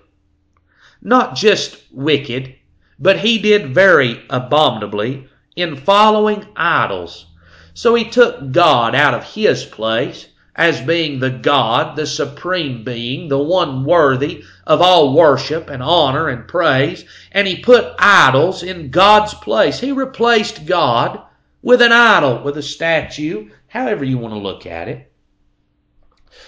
Not 1.02 1.36
just 1.36 1.84
wicked, 1.92 2.56
but 3.00 3.20
he 3.20 3.38
did 3.38 3.74
very 3.74 4.24
abominably 4.30 5.28
in 5.56 5.76
following 5.76 6.46
idols. 6.56 7.26
So 7.74 7.94
he 7.96 8.06
took 8.06 8.52
God 8.52 8.96
out 8.96 9.14
of 9.14 9.24
his 9.24 9.66
place 9.66 10.28
as 10.56 10.82
being 10.82 11.20
the 11.20 11.30
God, 11.30 11.96
the 11.96 12.08
supreme 12.08 12.84
being, 12.84 13.30
the 13.30 13.38
one 13.38 13.86
worthy 13.86 14.44
of 14.66 14.82
all 14.82 15.14
worship 15.14 15.70
and 15.70 15.84
honor 15.84 16.30
and 16.30 16.48
praise, 16.48 17.06
and 17.32 17.48
he 17.48 17.62
put 17.62 17.94
idols 18.00 18.64
in 18.64 18.90
God's 18.90 19.36
place. 19.36 19.80
He 19.80 19.92
replaced 19.92 20.66
God 20.66 21.22
with 21.62 21.82
an 21.82 21.92
idol, 21.92 22.44
with 22.44 22.58
a 22.58 22.64
statue, 22.64 23.52
however 23.68 24.04
you 24.04 24.18
want 24.18 24.34
to 24.34 24.40
look 24.40 24.66
at 24.66 24.88
it. 24.88 25.12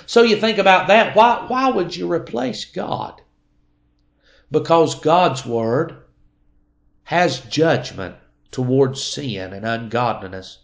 So 0.08 0.24
you 0.24 0.38
think 0.38 0.58
about 0.58 0.88
that. 0.88 1.16
Why, 1.16 1.46
why 1.48 1.70
would 1.70 1.96
you 1.96 2.12
replace 2.12 2.66
God? 2.66 3.22
Because 4.50 4.96
God's 4.96 5.46
Word 5.46 5.98
has 7.10 7.40
judgment 7.40 8.16
towards 8.52 9.02
sin 9.02 9.52
and 9.52 9.66
ungodliness. 9.66 10.60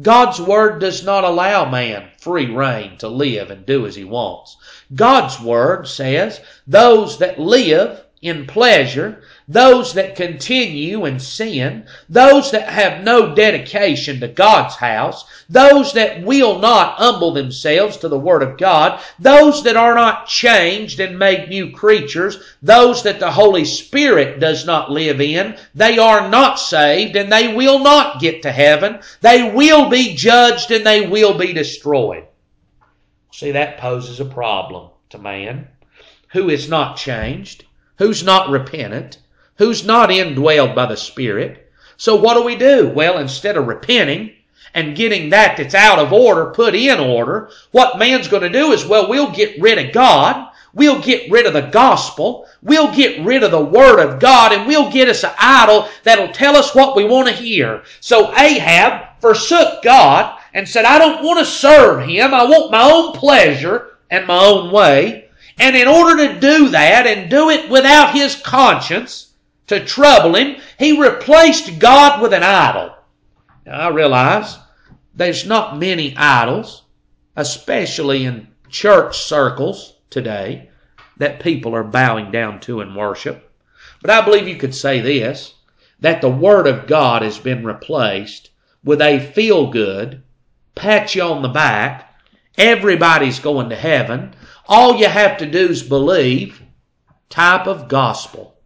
God's 0.00 0.40
word 0.40 0.80
does 0.80 1.04
not 1.04 1.22
allow 1.22 1.68
man 1.68 2.08
free 2.18 2.46
rein 2.46 2.96
to 2.96 3.08
live 3.08 3.50
and 3.50 3.66
do 3.66 3.86
as 3.86 3.94
he 3.94 4.02
wants. 4.02 4.56
God's 4.94 5.38
word 5.38 5.86
says 5.86 6.40
those 6.66 7.18
that 7.18 7.38
live 7.38 8.06
in 8.22 8.46
pleasure, 8.46 9.20
those 9.48 9.94
that 9.94 10.14
continue 10.14 11.04
in 11.04 11.18
sin, 11.18 11.84
those 12.08 12.52
that 12.52 12.68
have 12.68 13.02
no 13.02 13.34
dedication 13.34 14.20
to 14.20 14.28
God's 14.28 14.76
house, 14.76 15.24
those 15.50 15.92
that 15.94 16.22
will 16.22 16.60
not 16.60 16.98
humble 16.98 17.32
themselves 17.32 17.96
to 17.96 18.08
the 18.08 18.18
Word 18.18 18.44
of 18.44 18.56
God, 18.56 19.00
those 19.18 19.64
that 19.64 19.76
are 19.76 19.96
not 19.96 20.28
changed 20.28 21.00
and 21.00 21.18
made 21.18 21.48
new 21.48 21.72
creatures, 21.72 22.38
those 22.62 23.02
that 23.02 23.18
the 23.18 23.32
Holy 23.32 23.64
Spirit 23.64 24.38
does 24.38 24.64
not 24.64 24.88
live 24.88 25.20
in, 25.20 25.58
they 25.74 25.98
are 25.98 26.28
not 26.28 26.60
saved 26.60 27.16
and 27.16 27.30
they 27.30 27.52
will 27.52 27.80
not 27.80 28.20
get 28.20 28.42
to 28.42 28.52
heaven. 28.52 29.00
They 29.20 29.50
will 29.50 29.90
be 29.90 30.14
judged 30.14 30.70
and 30.70 30.86
they 30.86 31.08
will 31.08 31.36
be 31.36 31.52
destroyed. 31.52 32.24
See, 33.32 33.50
that 33.50 33.78
poses 33.78 34.20
a 34.20 34.24
problem 34.24 34.90
to 35.10 35.18
man 35.18 35.66
who 36.28 36.48
is 36.48 36.68
not 36.68 36.96
changed 36.96 37.64
who's 37.98 38.22
not 38.22 38.50
repentant, 38.50 39.18
who's 39.56 39.84
not 39.84 40.10
indwelled 40.10 40.74
by 40.74 40.86
the 40.86 40.96
Spirit. 40.96 41.70
So 41.96 42.16
what 42.16 42.34
do 42.34 42.42
we 42.42 42.56
do? 42.56 42.88
Well, 42.88 43.18
instead 43.18 43.56
of 43.56 43.66
repenting 43.66 44.32
and 44.74 44.96
getting 44.96 45.30
that 45.30 45.56
that's 45.56 45.74
out 45.74 45.98
of 45.98 46.12
order 46.12 46.46
put 46.46 46.74
in 46.74 46.98
order, 46.98 47.50
what 47.70 47.98
man's 47.98 48.28
going 48.28 48.42
to 48.42 48.48
do 48.48 48.72
is, 48.72 48.84
well, 48.84 49.08
we'll 49.08 49.30
get 49.30 49.60
rid 49.60 49.78
of 49.78 49.92
God. 49.92 50.50
We'll 50.74 51.02
get 51.02 51.30
rid 51.30 51.46
of 51.46 51.52
the 51.52 51.68
gospel. 51.70 52.48
We'll 52.62 52.94
get 52.94 53.24
rid 53.24 53.42
of 53.42 53.50
the 53.50 53.62
word 53.62 54.00
of 54.00 54.18
God 54.18 54.52
and 54.52 54.66
we'll 54.66 54.90
get 54.90 55.08
us 55.08 55.22
an 55.22 55.32
idol 55.38 55.88
that'll 56.02 56.32
tell 56.32 56.56
us 56.56 56.74
what 56.74 56.96
we 56.96 57.04
want 57.04 57.28
to 57.28 57.34
hear. 57.34 57.82
So 58.00 58.34
Ahab 58.34 59.20
forsook 59.20 59.82
God 59.82 60.38
and 60.54 60.68
said, 60.68 60.84
I 60.84 60.98
don't 60.98 61.22
want 61.22 61.38
to 61.40 61.44
serve 61.44 62.08
him. 62.08 62.32
I 62.32 62.44
want 62.44 62.72
my 62.72 62.90
own 62.90 63.12
pleasure 63.12 63.98
and 64.10 64.26
my 64.26 64.38
own 64.38 64.72
way. 64.72 65.21
And 65.58 65.76
in 65.76 65.88
order 65.88 66.26
to 66.26 66.40
do 66.40 66.68
that 66.68 67.06
and 67.06 67.30
do 67.30 67.50
it 67.50 67.68
without 67.68 68.14
his 68.14 68.36
conscience 68.36 69.32
to 69.66 69.84
trouble 69.84 70.34
him, 70.34 70.56
he 70.78 71.00
replaced 71.00 71.78
God 71.78 72.20
with 72.20 72.32
an 72.32 72.42
idol. 72.42 72.94
Now 73.66 73.80
I 73.80 73.88
realize 73.88 74.58
there's 75.14 75.46
not 75.46 75.78
many 75.78 76.16
idols, 76.16 76.82
especially 77.36 78.24
in 78.24 78.48
church 78.68 79.18
circles 79.18 79.94
today, 80.10 80.70
that 81.18 81.40
people 81.40 81.74
are 81.74 81.84
bowing 81.84 82.30
down 82.30 82.58
to 82.60 82.80
and 82.80 82.96
worship. 82.96 83.50
But 84.00 84.10
I 84.10 84.24
believe 84.24 84.48
you 84.48 84.56
could 84.56 84.74
say 84.74 85.00
this, 85.00 85.54
that 86.00 86.20
the 86.20 86.30
Word 86.30 86.66
of 86.66 86.86
God 86.86 87.22
has 87.22 87.38
been 87.38 87.64
replaced 87.64 88.50
with 88.82 89.00
a 89.00 89.20
feel 89.20 89.70
good, 89.70 90.22
pat 90.74 91.14
you 91.14 91.22
on 91.22 91.42
the 91.42 91.48
back, 91.48 92.11
everybody's 92.56 93.38
going 93.38 93.70
to 93.70 93.76
heaven, 93.76 94.34
all 94.66 94.96
you 94.96 95.08
have 95.08 95.38
to 95.38 95.46
do 95.46 95.68
is 95.68 95.82
believe 95.82 96.62
type 97.28 97.66
of 97.66 97.88
gospel. 97.88 98.56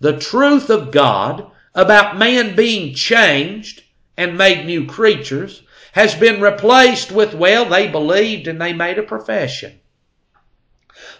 The 0.00 0.18
truth 0.18 0.70
of 0.70 0.90
God 0.90 1.50
about 1.74 2.18
man 2.18 2.54
being 2.54 2.94
changed 2.94 3.82
and 4.16 4.36
made 4.36 4.66
new 4.66 4.86
creatures 4.86 5.62
has 5.92 6.14
been 6.14 6.40
replaced 6.40 7.12
with, 7.12 7.34
well, 7.34 7.64
they 7.64 7.88
believed 7.88 8.48
and 8.48 8.60
they 8.60 8.72
made 8.72 8.98
a 8.98 9.02
profession. 9.02 9.78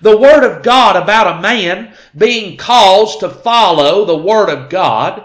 The 0.00 0.16
Word 0.16 0.44
of 0.44 0.62
God 0.62 0.96
about 0.96 1.38
a 1.38 1.40
man 1.40 1.94
being 2.16 2.56
caused 2.56 3.20
to 3.20 3.28
follow 3.28 4.04
the 4.04 4.16
Word 4.16 4.48
of 4.48 4.68
God 4.68 5.24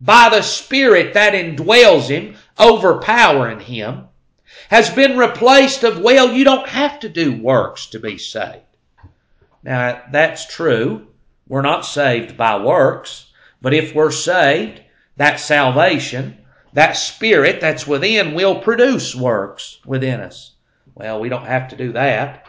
by 0.00 0.28
the 0.28 0.42
Spirit 0.42 1.14
that 1.14 1.34
indwells 1.34 2.08
him, 2.08 2.36
overpowering 2.58 3.60
him, 3.60 4.08
has 4.72 4.88
been 4.88 5.18
replaced 5.18 5.84
of, 5.84 6.00
well, 6.00 6.32
you 6.32 6.44
don't 6.44 6.66
have 6.66 6.98
to 6.98 7.06
do 7.06 7.30
works 7.42 7.84
to 7.84 8.00
be 8.00 8.16
saved. 8.16 8.64
Now, 9.62 10.00
that's 10.10 10.46
true. 10.46 11.08
We're 11.46 11.60
not 11.60 11.84
saved 11.84 12.38
by 12.38 12.58
works, 12.58 13.26
but 13.60 13.74
if 13.74 13.94
we're 13.94 14.10
saved, 14.10 14.80
that 15.18 15.38
salvation, 15.40 16.38
that 16.72 16.96
spirit 16.96 17.60
that's 17.60 17.86
within 17.86 18.32
will 18.32 18.60
produce 18.60 19.14
works 19.14 19.78
within 19.84 20.20
us. 20.20 20.54
Well, 20.94 21.20
we 21.20 21.28
don't 21.28 21.44
have 21.44 21.68
to 21.68 21.76
do 21.76 21.92
that 21.92 22.41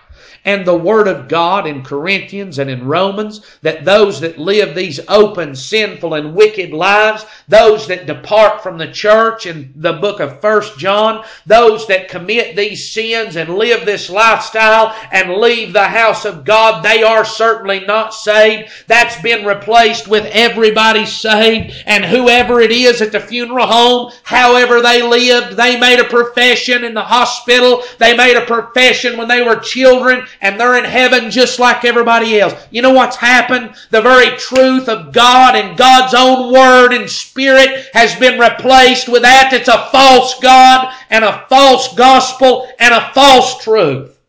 and 0.45 0.65
the 0.65 0.75
Word 0.75 1.07
of 1.07 1.27
God 1.27 1.67
in 1.67 1.83
Corinthians 1.83 2.59
and 2.59 2.69
in 2.69 2.85
Romans 2.85 3.41
that 3.61 3.85
those 3.85 4.19
that 4.21 4.37
live 4.37 4.75
these 4.75 4.99
open, 5.07 5.55
sinful, 5.55 6.13
and 6.13 6.35
wicked 6.35 6.71
lives, 6.71 7.25
those 7.47 7.87
that 7.87 8.05
depart 8.05 8.61
from 8.61 8.77
the 8.77 8.91
church 8.91 9.45
in 9.45 9.73
the 9.75 9.93
book 9.93 10.19
of 10.19 10.41
First 10.41 10.77
John, 10.77 11.23
those 11.45 11.87
that 11.87 12.09
commit 12.09 12.55
these 12.55 12.91
sins 12.91 13.35
and 13.35 13.55
live 13.55 13.85
this 13.85 14.09
lifestyle 14.09 14.95
and 15.11 15.33
leave 15.35 15.73
the 15.73 15.87
house 15.87 16.25
of 16.25 16.45
God, 16.45 16.83
they 16.83 17.03
are 17.03 17.25
certainly 17.25 17.81
not 17.85 18.13
saved. 18.13 18.71
That's 18.87 19.21
been 19.21 19.45
replaced 19.45 20.07
with 20.07 20.25
everybody 20.31 21.05
saved 21.05 21.73
and 21.85 22.05
whoever 22.05 22.61
it 22.61 22.71
is 22.71 23.01
at 23.01 23.11
the 23.11 23.19
funeral 23.19 23.67
home, 23.67 24.11
however 24.23 24.81
they 24.81 25.01
lived, 25.01 25.57
they 25.57 25.79
made 25.79 25.99
a 25.99 26.05
profession 26.05 26.83
in 26.83 26.93
the 26.93 27.01
hospital, 27.01 27.83
they 27.99 28.15
made 28.15 28.35
a 28.35 28.45
profession 28.45 29.17
when 29.17 29.27
they 29.27 29.41
were 29.41 29.55
children, 29.55 30.12
and 30.41 30.59
they're 30.59 30.77
in 30.77 30.85
heaven 30.85 31.31
just 31.31 31.59
like 31.59 31.85
everybody 31.85 32.39
else. 32.39 32.53
You 32.71 32.81
know 32.81 32.91
what's 32.93 33.15
happened? 33.15 33.75
The 33.89 34.01
very 34.01 34.37
truth 34.37 34.87
of 34.89 35.13
God 35.13 35.55
and 35.55 35.77
God's 35.77 36.13
own 36.13 36.53
word 36.53 36.93
and 36.93 37.09
spirit 37.09 37.87
has 37.93 38.15
been 38.15 38.39
replaced 38.39 39.07
with 39.09 39.21
that 39.23 39.49
that's 39.51 39.67
a 39.67 39.89
false 39.91 40.39
God 40.39 40.93
and 41.09 41.23
a 41.23 41.45
false 41.49 41.93
gospel 41.95 42.67
and 42.79 42.93
a 42.93 43.11
false 43.13 43.63
truth. 43.63 44.19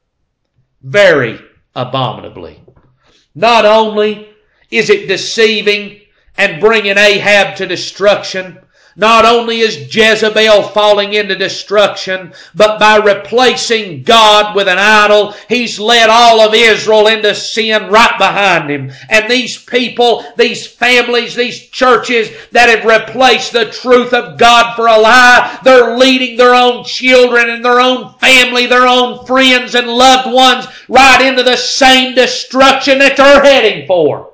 Very 0.82 1.40
abominably. 1.74 2.60
Not 3.34 3.64
only 3.64 4.28
is 4.70 4.90
it 4.90 5.08
deceiving 5.08 6.00
and 6.36 6.60
bringing 6.60 6.98
Ahab 6.98 7.56
to 7.56 7.66
destruction, 7.66 8.58
not 8.96 9.24
only 9.24 9.60
is 9.60 9.94
Jezebel 9.94 10.62
falling 10.68 11.14
into 11.14 11.34
destruction, 11.34 12.32
but 12.54 12.78
by 12.78 12.96
replacing 12.96 14.02
God 14.04 14.54
with 14.54 14.68
an 14.68 14.78
idol, 14.78 15.34
he's 15.48 15.78
led 15.80 16.08
all 16.10 16.40
of 16.40 16.54
Israel 16.54 17.08
into 17.08 17.34
sin 17.34 17.90
right 17.90 18.16
behind 18.18 18.70
him. 18.70 18.92
And 19.08 19.28
these 19.28 19.62
people, 19.62 20.24
these 20.36 20.66
families, 20.66 21.34
these 21.34 21.68
churches 21.68 22.30
that 22.52 22.68
have 22.68 22.84
replaced 22.84 23.52
the 23.52 23.70
truth 23.70 24.12
of 24.12 24.38
God 24.38 24.76
for 24.76 24.86
a 24.86 24.98
lie, 24.98 25.58
they're 25.64 25.96
leading 25.96 26.36
their 26.36 26.54
own 26.54 26.84
children 26.84 27.50
and 27.50 27.64
their 27.64 27.80
own 27.80 28.14
family, 28.18 28.66
their 28.66 28.86
own 28.86 29.26
friends 29.26 29.74
and 29.74 29.88
loved 29.88 30.32
ones 30.32 30.66
right 30.88 31.20
into 31.20 31.42
the 31.42 31.56
same 31.56 32.14
destruction 32.14 32.98
that 32.98 33.16
they're 33.16 33.42
heading 33.42 33.86
for 33.86 34.30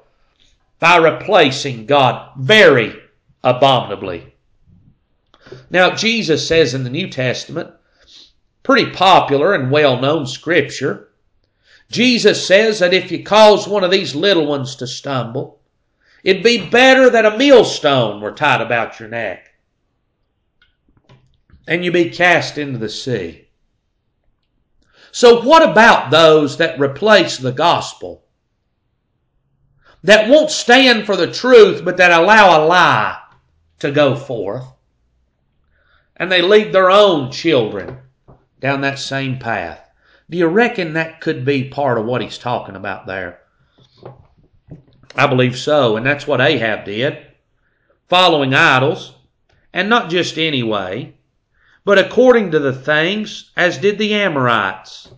by 0.79 0.97
replacing 0.97 1.87
God 1.87 2.33
very 2.37 2.99
abominably. 3.43 4.30
Now, 5.71 5.95
Jesus 5.95 6.47
says 6.47 6.75
in 6.75 6.85
the 6.85 6.91
New 6.91 7.09
Testament, 7.09 7.71
pretty 8.63 8.91
popular 8.91 9.55
and 9.55 9.71
well 9.71 10.01
known 10.01 10.27
scripture, 10.27 11.09
Jesus 11.91 12.47
says 12.47 12.79
that 12.79 12.95
if 12.95 13.11
you 13.11 13.25
cause 13.25 13.67
one 13.67 13.83
of 13.83 13.91
these 13.91 14.15
little 14.15 14.47
ones 14.47 14.77
to 14.77 14.87
stumble, 14.87 15.61
it'd 16.23 16.43
be 16.43 16.69
better 16.71 17.11
that 17.11 17.27
a 17.27 17.37
millstone 17.37 18.21
were 18.21 18.33
tied 18.33 18.61
about 18.61 19.01
your 19.01 19.09
neck 19.09 19.51
and 21.67 21.85
you 21.85 21.93
be 21.93 22.11
cast 22.11 22.59
into 22.59 22.79
the 22.79 22.89
sea. 22.89 23.49
So, 25.13 25.43
what 25.43 25.69
about 25.69 26.11
those 26.11 26.57
that 26.59 26.81
replace 26.81 27.39
the 27.39 27.53
gospel? 27.53 28.25
That 30.03 30.29
won't 30.29 30.51
stand 30.51 31.07
for 31.07 31.17
the 31.17 31.31
truth, 31.31 31.85
but 31.85 31.97
that 31.99 32.11
allow 32.11 32.59
a 32.59 32.67
lie 32.67 33.19
to 33.81 33.91
go 33.91 34.17
forth? 34.17 34.65
And 36.21 36.31
they 36.31 36.43
lead 36.43 36.71
their 36.71 36.91
own 36.91 37.33
children 37.33 37.97
down 38.61 38.83
that 38.83 38.99
same 38.99 39.39
path. 39.39 39.81
Do 40.29 40.37
you 40.37 40.47
reckon 40.47 40.93
that 40.93 41.23
could 41.23 41.47
be 41.47 41.65
part 41.65 41.97
of 41.97 42.05
what 42.05 42.21
he's 42.21 42.37
talking 42.37 42.77
about 42.77 43.07
there? 43.07 43.41
I 45.17 45.27
believe 45.27 45.59
so, 45.59 45.97
and 45.97 46.05
that's 46.05 46.27
what 46.27 46.43
Ahab 46.43 46.85
did, 46.85 47.27
following 48.07 48.53
idols, 48.55 49.15
and 49.73 49.89
not 49.89 50.11
just 50.11 50.37
any 50.39 50.63
way, 50.63 51.15
but 51.87 51.99
according 51.99 52.51
to 52.51 52.59
the 52.59 52.75
things 52.75 53.51
as 53.57 53.79
did 53.79 53.97
the 53.97 54.13
Amorites. 54.13 55.09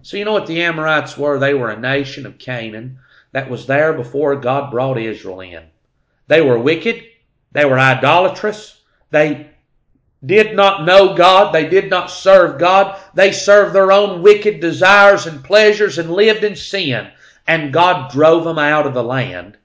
So 0.00 0.16
you 0.16 0.24
know 0.24 0.32
what 0.32 0.46
the 0.46 0.62
Amorites 0.62 1.18
were? 1.18 1.38
They 1.38 1.52
were 1.52 1.70
a 1.70 1.78
nation 1.78 2.24
of 2.24 2.38
Canaan 2.38 2.98
that 3.32 3.50
was 3.50 3.66
there 3.66 3.92
before 3.92 4.34
God 4.36 4.70
brought 4.70 4.98
Israel 4.98 5.40
in. 5.42 5.64
They 6.28 6.40
were 6.40 6.58
wicked, 6.58 7.04
they 7.52 7.66
were 7.66 7.78
idolatrous, 7.78 8.80
they 9.10 9.50
did 10.26 10.56
not 10.56 10.84
know 10.84 11.14
God. 11.14 11.54
They 11.54 11.68
did 11.68 11.88
not 11.88 12.10
serve 12.10 12.58
God. 12.58 13.00
They 13.14 13.32
served 13.32 13.74
their 13.74 13.92
own 13.92 14.22
wicked 14.22 14.60
desires 14.60 15.26
and 15.26 15.44
pleasures 15.44 15.98
and 15.98 16.10
lived 16.10 16.44
in 16.44 16.56
sin. 16.56 17.08
And 17.46 17.72
God 17.72 18.10
drove 18.10 18.44
them 18.44 18.58
out 18.58 18.86
of 18.86 18.94
the 18.94 19.04
land 19.04 19.56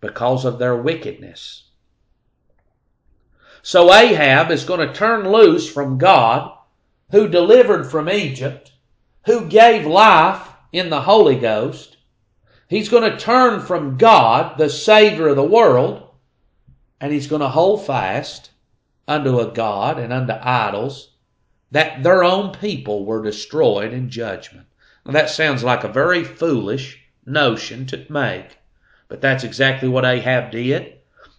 because 0.00 0.44
of 0.44 0.58
their 0.58 0.76
wickedness. 0.76 1.64
So 3.62 3.92
Ahab 3.92 4.50
is 4.50 4.64
going 4.64 4.86
to 4.86 4.92
turn 4.92 5.30
loose 5.30 5.70
from 5.70 5.98
God, 5.98 6.56
who 7.10 7.28
delivered 7.28 7.84
from 7.84 8.08
Egypt, 8.08 8.72
who 9.26 9.46
gave 9.46 9.86
life 9.86 10.48
in 10.72 10.90
the 10.90 11.02
Holy 11.02 11.36
Ghost. 11.36 11.96
He's 12.68 12.88
going 12.88 13.08
to 13.08 13.18
turn 13.18 13.60
from 13.60 13.98
God, 13.98 14.58
the 14.58 14.70
Savior 14.70 15.28
of 15.28 15.36
the 15.36 15.44
world, 15.44 16.08
and 17.00 17.12
he's 17.12 17.26
going 17.26 17.42
to 17.42 17.48
hold 17.48 17.86
fast 17.86 18.50
unto 19.08 19.40
a 19.40 19.52
God 19.52 19.98
and 19.98 20.12
unto 20.12 20.32
idols, 20.32 21.10
that 21.70 22.02
their 22.02 22.22
own 22.22 22.52
people 22.52 23.04
were 23.04 23.22
destroyed 23.22 23.92
in 23.92 24.10
judgment. 24.10 24.66
Now, 25.04 25.12
that 25.12 25.30
sounds 25.30 25.64
like 25.64 25.84
a 25.84 25.88
very 25.88 26.22
foolish 26.22 27.00
notion 27.26 27.86
to 27.86 28.06
make, 28.08 28.58
but 29.08 29.20
that's 29.20 29.44
exactly 29.44 29.88
what 29.88 30.04
Ahab 30.04 30.50
did, 30.50 30.94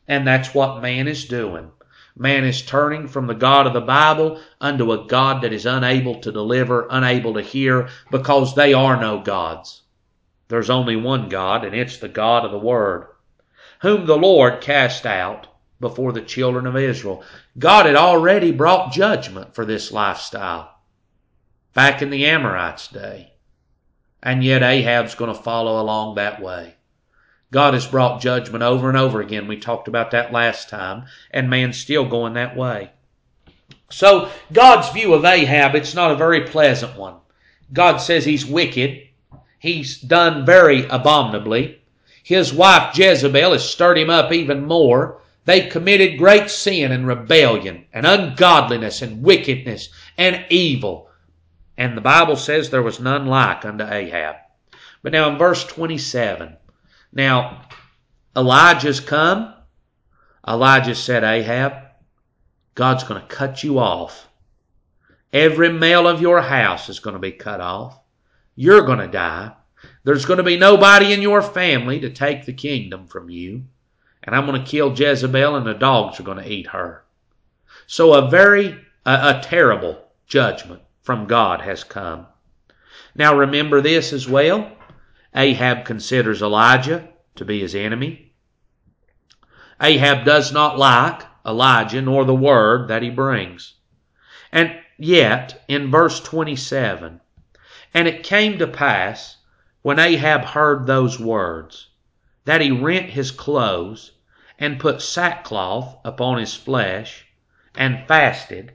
and 0.08 0.27
that's 0.27 0.53
what 0.53 0.82
man 0.82 1.08
is 1.08 1.25
doing. 1.25 1.72
Man 2.15 2.43
is 2.43 2.62
turning 2.62 3.08
from 3.08 3.27
the 3.27 3.34
God 3.34 3.65
of 3.65 3.74
the 3.74 3.82
Bible 3.82 4.39
unto 4.62 4.91
a 4.91 5.08
God 5.08 5.41
that 5.41 5.53
is 5.53 5.65
unable 5.65 6.20
to 6.20 6.32
deliver, 6.32 6.88
unable 6.89 7.34
to 7.36 7.41
hear, 7.41 7.89
because 8.12 8.53
they 8.53 8.74
are 8.74 9.00
no 9.00 9.20
gods. 9.20 9.82
There's 10.48 10.70
only 10.70 10.96
one 10.96 11.29
God, 11.29 11.65
and 11.65 11.74
it's 11.74 11.98
the 11.98 12.10
God 12.10 12.46
of 12.46 12.51
the 12.51 12.60
Word, 12.60 13.08
whom 13.82 14.05
the 14.05 14.17
Lord 14.17 14.62
cast 14.62 15.05
out 15.05 15.48
before 15.84 16.13
the 16.13 16.22
children 16.22 16.66
of 16.66 16.78
Israel. 16.78 17.24
God 17.60 17.86
had 17.86 17.96
already 17.96 18.52
brought 18.52 18.94
judgment 18.94 19.54
for 19.54 19.66
this 19.66 19.92
lifestyle 19.92 20.74
back 21.74 22.02
in 22.02 22.10
the 22.10 22.25
Amorites' 22.25 22.88
day. 22.88 23.34
And 24.24 24.44
yet 24.44 24.63
Ahab's 24.63 25.13
going 25.13 25.36
to 25.36 25.40
follow 25.40 25.82
along 25.82 26.16
that 26.16 26.42
way. 26.42 26.75
God 27.52 27.74
has 27.74 27.86
brought 27.86 28.22
judgment 28.22 28.63
over 28.63 28.88
and 28.88 28.98
over 28.98 29.20
again. 29.20 29.48
We 29.48 29.58
talked 29.58 29.90
about 29.90 30.12
that 30.12 30.32
last 30.32 30.69
time, 30.69 31.06
and 31.30 31.50
man's 31.50 31.78
still 31.78 32.08
going 32.08 32.34
that 32.34 32.56
way. 32.56 32.91
So, 33.91 34.30
God's 34.52 34.89
view 34.89 35.13
of 35.13 35.26
Ahab, 35.26 35.76
it's 35.76 35.93
not 35.93 36.12
a 36.12 36.15
very 36.15 36.48
pleasant 36.48 36.98
one. 36.98 37.15
God 37.74 37.98
says 37.98 38.24
he's 38.24 38.46
wicked. 38.46 39.02
He's 39.60 40.00
done 40.00 40.46
very 40.46 40.88
abominably. 40.88 41.82
His 42.24 42.54
wife 42.54 42.98
Jezebel 42.98 43.52
has 43.52 43.69
stirred 43.69 43.98
him 43.98 44.10
up 44.10 44.32
even 44.32 44.65
more. 44.65 45.22
They 45.45 45.67
committed 45.67 46.17
great 46.17 46.49
sin 46.49 46.91
and 46.91 47.06
rebellion 47.06 47.86
and 47.91 48.06
ungodliness 48.06 49.01
and 49.01 49.21
wickedness 49.21 49.89
and 50.17 50.45
evil. 50.49 51.10
And 51.77 51.97
the 51.97 52.01
Bible 52.01 52.38
says 52.38 52.69
there 52.69 52.82
was 52.82 52.99
none 52.99 53.25
like 53.25 53.65
unto 53.65 53.84
Ahab. 53.84 54.38
But 55.01 55.12
now 55.12 55.29
in 55.29 55.38
verse 55.38 55.65
27, 55.65 56.56
now 57.12 57.67
Elijah's 58.36 59.01
come. 59.01 59.53
Elijah 60.47 60.95
said, 60.95 61.23
Ahab, 61.23 61.73
God's 62.75 63.03
going 63.03 63.21
to 63.21 63.27
cut 63.27 63.63
you 63.63 63.79
off. 63.79 64.27
Every 65.34 65.71
male 65.71 66.08
of 66.08 66.21
your 66.21 66.41
house 66.41 66.89
is 66.89 66.99
going 66.99 67.15
to 67.15 67.19
be 67.19 67.32
cut 67.32 67.60
off. 67.60 67.99
You're 68.56 68.84
going 68.84 68.99
to 68.99 69.08
die. 69.08 69.53
There's 70.03 70.25
going 70.25 70.38
to 70.38 70.43
be 70.43 70.58
nobody 70.58 71.12
in 71.12 71.21
your 71.21 71.41
family 71.41 71.99
to 71.99 72.10
take 72.10 72.45
the 72.45 72.53
kingdom 72.53 73.08
from 73.08 73.29
you 73.29 73.63
and 74.23 74.36
I'm 74.36 74.45
going 74.45 74.63
to 74.63 74.69
kill 74.69 74.93
Jezebel, 74.93 75.55
and 75.55 75.65
the 75.65 75.73
dogs 75.73 76.19
are 76.19 76.23
going 76.23 76.38
to 76.38 76.49
eat 76.49 76.67
her. 76.67 77.03
So 77.88 78.13
a 78.13 78.29
very, 78.29 78.79
a, 79.05 79.38
a 79.38 79.41
terrible 79.43 80.01
judgment 80.25 80.81
from 81.01 81.27
God 81.27 81.62
has 81.62 81.83
come. 81.83 82.27
Now 83.15 83.36
remember 83.38 83.81
this 83.81 84.13
as 84.13 84.27
well. 84.27 84.71
Ahab 85.36 85.86
considers 85.86 86.41
Elijah 86.41 87.09
to 87.36 87.45
be 87.45 87.59
his 87.59 87.75
enemy. 87.75 88.33
Ahab 89.81 90.23
does 90.23 90.53
not 90.53 90.77
like 90.77 91.23
Elijah 91.45 92.01
nor 92.01 92.23
the 92.23 92.33
word 92.33 92.88
that 92.88 93.03
he 93.03 93.09
brings. 93.09 93.73
And 94.51 94.79
yet, 94.97 95.63
in 95.67 95.91
verse 95.91 96.21
27, 96.21 97.19
and 97.93 98.07
it 98.07 98.23
came 98.23 98.57
to 98.59 98.67
pass 98.67 99.38
when 99.81 99.99
Ahab 99.99 100.45
heard 100.45 100.88
those 100.88 101.19
words 101.19 101.89
that 102.45 102.62
he 102.62 102.71
rent 102.71 103.09
his 103.09 103.31
clothes 103.31 104.12
and 104.63 104.80
put 104.80 105.02
sackcloth 105.02 105.97
upon 106.06 106.38
his 106.38 106.54
flesh 106.54 107.26
and 107.76 108.08
fasted 108.08 108.71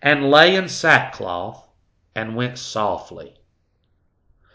and 0.00 0.30
lay 0.30 0.54
in 0.54 0.68
sackcloth 0.68 1.68
and 2.14 2.36
went 2.36 2.56
softly. 2.56 3.34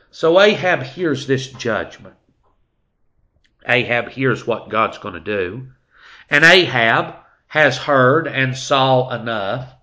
So 0.10 0.40
Ahab 0.40 0.84
hears 0.84 1.28
this 1.28 1.48
judgment. 1.52 2.16
Ahab 3.68 4.08
hears 4.08 4.48
what 4.48 4.70
God's 4.70 5.00
going 5.00 5.16
to 5.16 5.20
do. 5.20 5.68
And 6.30 6.46
Ahab 6.46 7.16
has 7.48 7.78
heard 7.78 8.26
and 8.26 8.56
saw 8.56 9.14
enough 9.14 9.74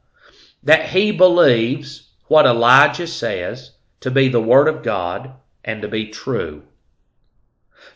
that 0.62 0.88
he 0.88 1.12
believes 1.12 2.08
what 2.28 2.46
Elijah 2.46 3.06
says 3.06 3.72
to 4.00 4.10
be 4.10 4.28
the 4.28 4.40
Word 4.40 4.66
of 4.66 4.82
God 4.82 5.34
and 5.62 5.82
to 5.82 5.88
be 5.88 6.06
true. 6.08 6.62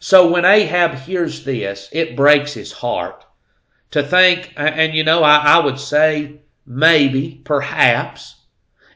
So 0.03 0.31
when 0.31 0.47
Ahab 0.47 0.95
hears 0.95 1.45
this, 1.45 1.91
it 1.93 2.17
breaks 2.17 2.55
his 2.55 2.73
heart 2.73 3.27
to 3.91 4.03
think, 4.03 4.51
and 4.57 4.95
you 4.95 5.05
know, 5.05 5.23
I, 5.23 5.37
I 5.37 5.59
would 5.59 5.79
say 5.79 6.41
maybe, 6.65 7.43
perhaps, 7.45 8.37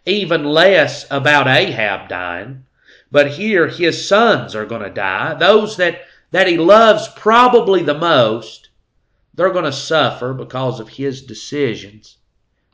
even 0.07 0.45
less 0.45 1.07
about 1.11 1.47
Ahab 1.47 2.09
dying, 2.09 2.65
but 3.11 3.33
here 3.33 3.69
his 3.69 4.09
sons 4.09 4.55
are 4.55 4.65
going 4.65 4.81
to 4.81 4.89
die. 4.89 5.35
Those 5.35 5.77
that, 5.77 6.01
that 6.31 6.49
he 6.49 6.57
loves 6.57 7.07
probably 7.09 7.83
the 7.83 7.93
most, 7.93 8.71
they're 9.35 9.51
going 9.51 9.67
to 9.67 9.73
suffer 9.73 10.33
because 10.33 10.81
of 10.81 10.89
his 10.89 11.21
decisions, 11.21 12.17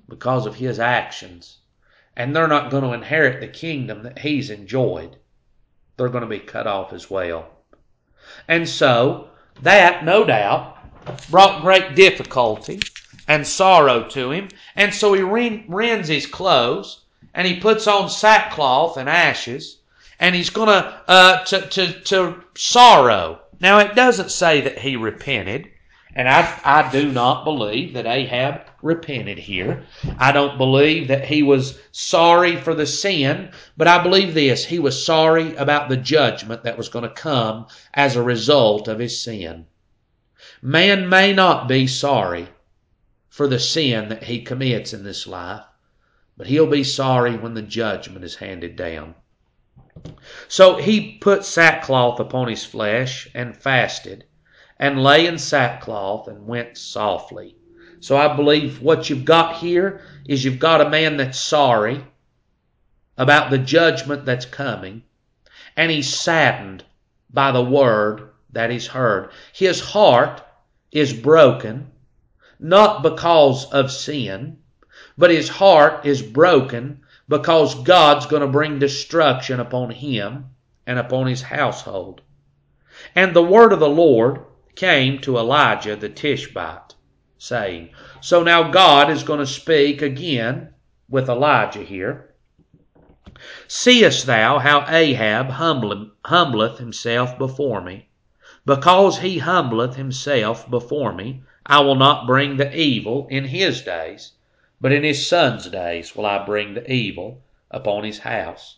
because 0.09 0.47
of 0.47 0.55
his 0.55 0.79
actions. 0.79 1.59
And 2.16 2.37
they're 2.37 2.47
not 2.47 2.71
going 2.71 2.85
to 2.85 2.93
inherit 2.93 3.40
the 3.40 3.49
kingdom 3.49 4.05
that 4.05 4.21
he's 4.21 4.51
enjoyed. 4.51 5.16
They're 5.97 6.09
going 6.09 6.23
to 6.23 6.29
be 6.29 6.38
cut 6.38 6.69
off 6.69 6.93
as 6.93 7.11
well. 7.11 7.57
And 8.49 8.69
so 8.69 9.29
that, 9.62 10.05
no 10.05 10.25
doubt, 10.25 10.77
brought 11.31 11.62
great 11.62 11.95
difficulty 11.95 12.81
and 13.27 13.47
sorrow 13.47 14.05
to 14.09 14.31
him. 14.31 14.49
And 14.77 14.95
so 14.95 15.14
he 15.14 15.23
rends 15.23 16.09
his 16.09 16.27
clothes 16.27 17.01
and 17.35 17.47
he 17.47 17.61
puts 17.61 17.87
on 17.87 18.09
sackcloth 18.11 18.97
and 18.97 19.09
ashes 19.09 19.79
and 20.19 20.35
he's 20.35 20.51
going 20.51 20.69
uh, 20.69 21.45
to, 21.45 21.61
to, 21.69 22.01
to 22.01 22.45
sorrow. 22.55 23.40
Now 23.61 23.79
it 23.79 23.95
doesn't 23.95 24.31
say 24.31 24.61
that 24.61 24.79
he 24.79 24.97
repented. 24.97 25.69
And 26.12 26.29
I, 26.29 26.61
I 26.64 26.90
do 26.90 27.12
not 27.12 27.44
believe 27.44 27.94
that 27.94 28.07
Ahab 28.07 28.62
repented 28.83 29.38
here. 29.38 29.85
I 30.18 30.33
don't 30.33 30.59
believe 30.59 31.07
that 31.07 31.25
he 31.27 31.42
was 31.42 31.79
sorry 31.92 32.57
for 32.57 32.75
the 32.75 32.87
sin, 32.87 33.53
but 33.77 33.87
I 33.87 34.03
believe 34.03 34.35
this. 34.35 34.64
He 34.64 34.81
was 34.81 35.05
sorry 35.05 35.55
about 35.55 35.88
the 35.88 35.96
judgment 35.96 36.64
that 36.64 36.77
was 36.77 36.88
going 36.88 37.05
to 37.05 37.14
come 37.14 37.66
as 37.94 38.16
a 38.16 38.23
result 38.23 38.88
of 38.88 38.99
his 38.99 39.23
sin. 39.23 39.66
Man 40.61 41.09
may 41.09 41.33
not 41.33 41.68
be 41.68 41.87
sorry 41.87 42.49
for 43.29 43.46
the 43.46 43.61
sin 43.61 44.09
that 44.09 44.25
he 44.25 44.42
commits 44.42 44.92
in 44.92 45.05
this 45.05 45.29
life, 45.29 45.64
but 46.37 46.49
he'll 46.49 46.66
be 46.66 46.83
sorry 46.83 47.37
when 47.37 47.55
the 47.55 47.62
judgment 47.62 48.25
is 48.25 48.35
handed 48.37 48.75
down. 48.75 49.14
So 50.49 50.77
he 50.77 51.18
put 51.18 51.44
sackcloth 51.44 52.18
upon 52.18 52.49
his 52.49 52.64
flesh 52.64 53.29
and 53.33 53.57
fasted 53.57 54.25
and 54.81 55.05
lay 55.05 55.27
in 55.27 55.37
sackcloth 55.37 56.27
and 56.27 56.47
went 56.47 56.79
softly. 56.79 57.55
So 58.01 58.16
I 58.16 58.35
believe 58.35 58.81
what 58.81 59.11
you've 59.11 59.27
got 59.27 59.59
here 59.59 60.01
is 60.27 60.43
you've 60.43 60.59
got 60.59 60.81
a 60.81 60.88
man 60.88 61.19
that's 61.19 61.38
sorry 61.38 62.03
about 63.19 63.51
the 63.51 63.59
judgment 63.59 64.25
that's 64.25 64.47
coming, 64.47 65.03
and 65.77 65.90
he's 65.90 66.09
saddened 66.09 66.83
by 67.29 67.53
the 67.53 67.62
word 67.62 68.31
that 68.53 68.71
he's 68.71 68.87
heard. 68.87 69.31
His 69.53 69.81
heart 69.81 70.43
is 70.90 71.12
broken, 71.12 71.90
not 72.59 73.03
because 73.03 73.66
of 73.66 73.93
sin, 73.93 74.61
but 75.19 75.31
his 75.31 75.51
heart 75.51 76.07
is 76.07 76.23
broken 76.23 77.03
because 77.29 77.75
God's 77.83 78.25
going 78.25 78.40
to 78.40 78.49
bring 78.49 78.79
destruction 78.79 79.61
upon 79.61 79.90
him 79.90 80.47
and 80.87 80.99
upon 80.99 81.27
his 81.27 81.43
household. 81.43 82.23
And 83.14 83.37
the 83.37 83.43
word 83.43 83.75
of 83.75 83.81
the 83.81 83.88
Lord 83.88 84.40
came 84.77 85.19
to 85.19 85.37
Elijah 85.37 85.97
the 85.97 86.09
Tishbite, 86.09 86.95
saying, 87.37 87.91
So 88.21 88.43
now 88.43 88.71
God 88.71 89.11
is 89.11 89.25
going 89.25 89.41
to 89.41 89.47
speak 89.47 90.01
again 90.01 90.73
with 91.09 91.29
Elijah 91.29 91.83
here. 91.83 92.35
Seest 93.67 94.27
thou 94.27 94.59
how 94.59 94.85
Ahab 94.89 95.51
humbleth 95.51 96.79
himself 96.79 97.37
before 97.37 97.81
me? 97.81 98.09
Because 98.65 99.19
he 99.19 99.39
humbleth 99.39 99.97
himself 99.97 100.71
before 100.71 101.13
me, 101.13 101.43
I 101.67 101.81
will 101.81 101.95
not 101.95 102.27
bring 102.27 102.57
the 102.57 102.75
evil 102.75 103.27
in 103.31 103.45
his 103.47 103.83
days, 103.83 104.33
but 104.81 104.93
in 104.93 105.03
his 105.03 105.27
son's 105.27 105.69
days 105.69 106.15
will 106.15 106.27
I 106.27 106.45
bring 106.45 106.75
the 106.75 106.91
evil 106.91 107.43
upon 107.71 108.05
his 108.05 108.21
house. 108.21 108.77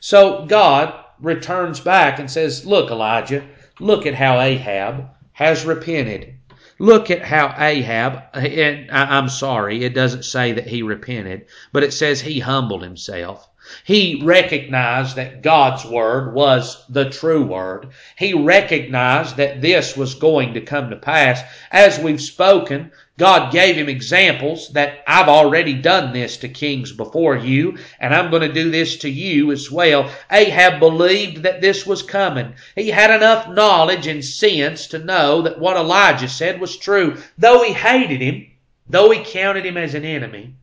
So 0.00 0.44
God 0.46 0.94
returns 1.20 1.80
back 1.80 2.18
and 2.18 2.30
says, 2.30 2.66
Look, 2.66 2.90
Elijah, 2.90 3.44
look 3.80 4.06
at 4.06 4.14
how 4.14 4.40
Ahab 4.40 5.08
has 5.42 5.64
repented. 5.64 6.34
Look 6.78 7.10
at 7.10 7.22
how 7.22 7.54
Ahab, 7.58 8.22
and 8.32 8.90
I'm 8.90 9.28
sorry, 9.28 9.84
it 9.84 9.94
doesn't 9.94 10.24
say 10.24 10.52
that 10.52 10.66
he 10.68 10.82
repented, 10.82 11.46
but 11.72 11.82
it 11.82 11.92
says 11.92 12.20
he 12.20 12.40
humbled 12.40 12.82
himself. 12.82 13.48
He 13.84 14.20
recognized 14.24 15.16
that 15.16 15.42
God's 15.42 15.84
word 15.84 16.34
was 16.34 16.84
the 16.88 17.10
true 17.10 17.44
word. 17.44 17.88
He 18.16 18.34
recognized 18.34 19.36
that 19.36 19.60
this 19.60 19.96
was 19.96 20.14
going 20.14 20.54
to 20.54 20.60
come 20.60 20.90
to 20.90 20.96
pass. 20.96 21.42
As 21.70 21.98
we've 21.98 22.20
spoken, 22.20 22.92
God 23.22 23.52
gave 23.52 23.76
him 23.76 23.88
examples 23.88 24.70
that 24.70 25.04
I've 25.06 25.28
already 25.28 25.74
done 25.74 26.12
this 26.12 26.38
to 26.38 26.48
kings 26.48 26.90
before 26.90 27.36
you, 27.36 27.78
and 28.00 28.12
I'm 28.12 28.32
going 28.32 28.42
to 28.42 28.52
do 28.52 28.68
this 28.68 28.96
to 28.96 29.08
you 29.08 29.52
as 29.52 29.70
well. 29.70 30.10
Ahab 30.28 30.80
believed 30.80 31.44
that 31.44 31.60
this 31.60 31.86
was 31.86 32.02
coming. 32.02 32.54
He 32.74 32.88
had 32.88 33.14
enough 33.14 33.48
knowledge 33.48 34.08
and 34.08 34.24
sense 34.24 34.88
to 34.88 34.98
know 34.98 35.42
that 35.42 35.60
what 35.60 35.76
Elijah 35.76 36.26
said 36.26 36.60
was 36.60 36.76
true. 36.76 37.16
Though 37.38 37.62
he 37.62 37.72
hated 37.72 38.20
him, 38.20 38.48
though 38.88 39.12
he 39.12 39.22
counted 39.22 39.64
him 39.64 39.76
as 39.76 39.94
an 39.94 40.04
enemy, 40.04 40.56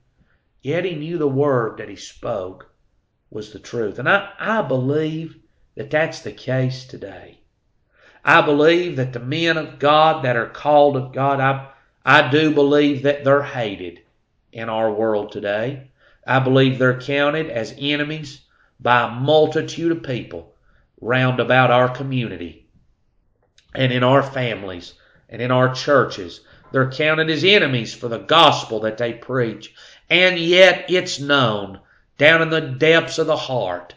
yet 0.61 0.83
he 0.83 0.95
knew 0.95 1.17
the 1.17 1.29
word 1.29 1.77
that 1.77 1.87
he 1.87 1.95
spoke 1.95 2.69
was 3.31 3.53
the 3.53 3.59
truth. 3.59 3.99
And 3.99 4.09
I, 4.09 4.33
I 4.37 4.63
believe 4.63 5.37
that 5.75 5.91
that's 5.91 6.19
the 6.19 6.33
case 6.33 6.83
today. 6.83 7.39
I 8.25 8.41
believe 8.41 8.97
that 8.97 9.13
the 9.13 9.21
men 9.21 9.57
of 9.57 9.79
God 9.79 10.25
that 10.25 10.35
are 10.35 10.49
called 10.49 10.97
of 10.97 11.13
God, 11.13 11.39
I 11.39 11.69
I 12.09 12.27
do 12.27 12.49
believe 12.49 13.03
that 13.03 13.23
they're 13.23 13.43
hated 13.43 14.01
in 14.51 14.67
our 14.67 14.91
world 14.91 15.31
today. 15.31 15.91
I 16.25 16.39
believe 16.39 16.79
they're 16.79 16.99
counted 16.99 17.51
as 17.51 17.75
enemies 17.77 18.41
by 18.79 19.03
a 19.03 19.11
multitude 19.11 19.91
of 19.91 20.01
people 20.01 20.55
round 20.99 21.39
about 21.39 21.69
our 21.69 21.87
community 21.87 22.65
and 23.75 23.91
in 23.91 24.03
our 24.03 24.23
families 24.23 24.95
and 25.29 25.39
in 25.39 25.51
our 25.51 25.71
churches. 25.75 26.41
They're 26.71 26.89
counted 26.89 27.29
as 27.29 27.43
enemies 27.43 27.93
for 27.93 28.07
the 28.07 28.17
gospel 28.17 28.79
that 28.79 28.97
they 28.97 29.13
preach. 29.13 29.75
And 30.09 30.39
yet 30.39 30.89
it's 30.89 31.19
known 31.19 31.79
down 32.17 32.41
in 32.41 32.49
the 32.49 32.59
depths 32.59 33.19
of 33.19 33.27
the 33.27 33.37
heart 33.37 33.93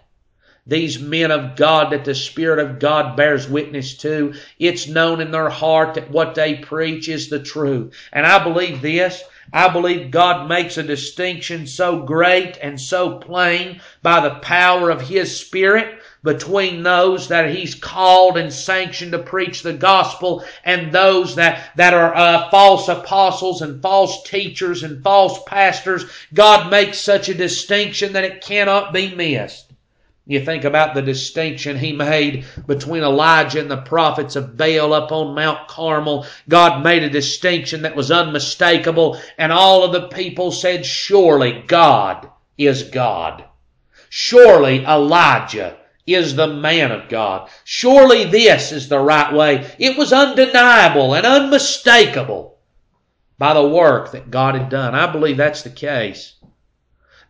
these 0.65 1.01
men 1.01 1.33
of 1.33 1.57
God 1.57 1.91
that 1.91 2.05
the 2.05 2.15
Spirit 2.15 2.61
of 2.61 2.79
God 2.79 3.17
bears 3.17 3.49
witness 3.49 3.95
to. 3.99 4.35
It's 4.61 4.87
known 4.87 5.21
in 5.21 5.33
their 5.33 5.49
heart 5.49 5.95
that 5.95 6.11
what 6.11 6.37
they 6.37 6.55
preach 6.55 7.09
is 7.09 7.29
the 7.29 7.43
truth. 7.43 7.93
And 8.13 8.25
I 8.25 8.45
believe 8.45 8.81
this. 8.81 9.25
I 9.53 9.69
believe 9.69 10.13
God 10.13 10.49
makes 10.49 10.79
a 10.79 10.85
distinction 10.85 11.67
so 11.67 12.05
great 12.05 12.59
and 12.63 12.81
so 12.81 13.19
plain 13.19 13.81
by 14.03 14.21
the 14.21 14.37
power 14.37 14.89
of 14.89 15.09
His 15.09 15.37
Spirit 15.37 16.01
between 16.23 16.85
those 16.85 17.27
that 17.27 17.51
He's 17.51 17.75
called 17.75 18.39
and 18.39 18.53
sanctioned 18.53 19.11
to 19.13 19.19
preach 19.19 19.63
the 19.63 19.73
gospel 19.73 20.45
and 20.65 20.93
those 20.93 21.35
that, 21.35 21.73
that 21.75 21.93
are 21.93 22.15
uh, 22.15 22.49
false 22.51 22.87
apostles 22.87 23.63
and 23.63 23.83
false 23.83 24.23
teachers 24.23 24.85
and 24.85 25.03
false 25.03 25.41
pastors. 25.45 26.05
God 26.33 26.71
makes 26.71 26.99
such 26.99 27.29
a 27.29 27.35
distinction 27.35 28.13
that 28.13 28.25
it 28.25 28.43
cannot 28.43 28.93
be 28.93 29.13
missed. 29.13 29.72
You 30.25 30.45
think 30.45 30.63
about 30.63 30.95
the 30.95 31.03
distinction 31.03 31.77
he 31.77 31.93
made 31.93 32.45
between 32.67 33.03
Elijah 33.03 33.61
and 33.61 33.71
the 33.71 33.77
prophets 33.77 34.37
of 34.37 34.57
Baal 34.57 34.93
up 34.93 35.11
on 35.11 35.35
Mount 35.35 35.67
Carmel. 35.67 36.27
God 36.49 36.85
made 36.85 37.03
a 37.03 37.11
distinction 37.11 37.83
that 37.83 37.97
was 37.97 38.13
unmistakable, 38.13 39.21
and 39.37 39.51
all 39.51 39.83
of 39.83 39.93
the 39.93 40.09
people 40.09 40.53
said, 40.53 40.87
Surely 40.87 41.65
God 41.67 42.31
is 42.57 42.85
God. 42.85 43.45
Surely 44.09 44.85
Elijah 44.85 45.77
is 46.07 46.37
the 46.37 46.47
man 46.47 46.93
of 46.93 47.09
God. 47.09 47.49
Surely 47.65 48.25
this 48.25 48.71
is 48.71 48.89
the 48.89 49.01
right 49.01 49.33
way. 49.33 49.75
It 49.79 49.97
was 49.97 50.13
undeniable 50.13 51.15
and 51.15 51.27
unmistakable 51.27 52.59
by 53.39 53.55
the 53.55 53.67
work 53.67 54.13
that 54.13 54.31
God 54.31 54.55
had 54.55 54.69
done. 54.69 54.95
I 54.95 55.11
believe 55.11 55.37
that's 55.37 55.63
the 55.63 55.71
case. 55.71 56.35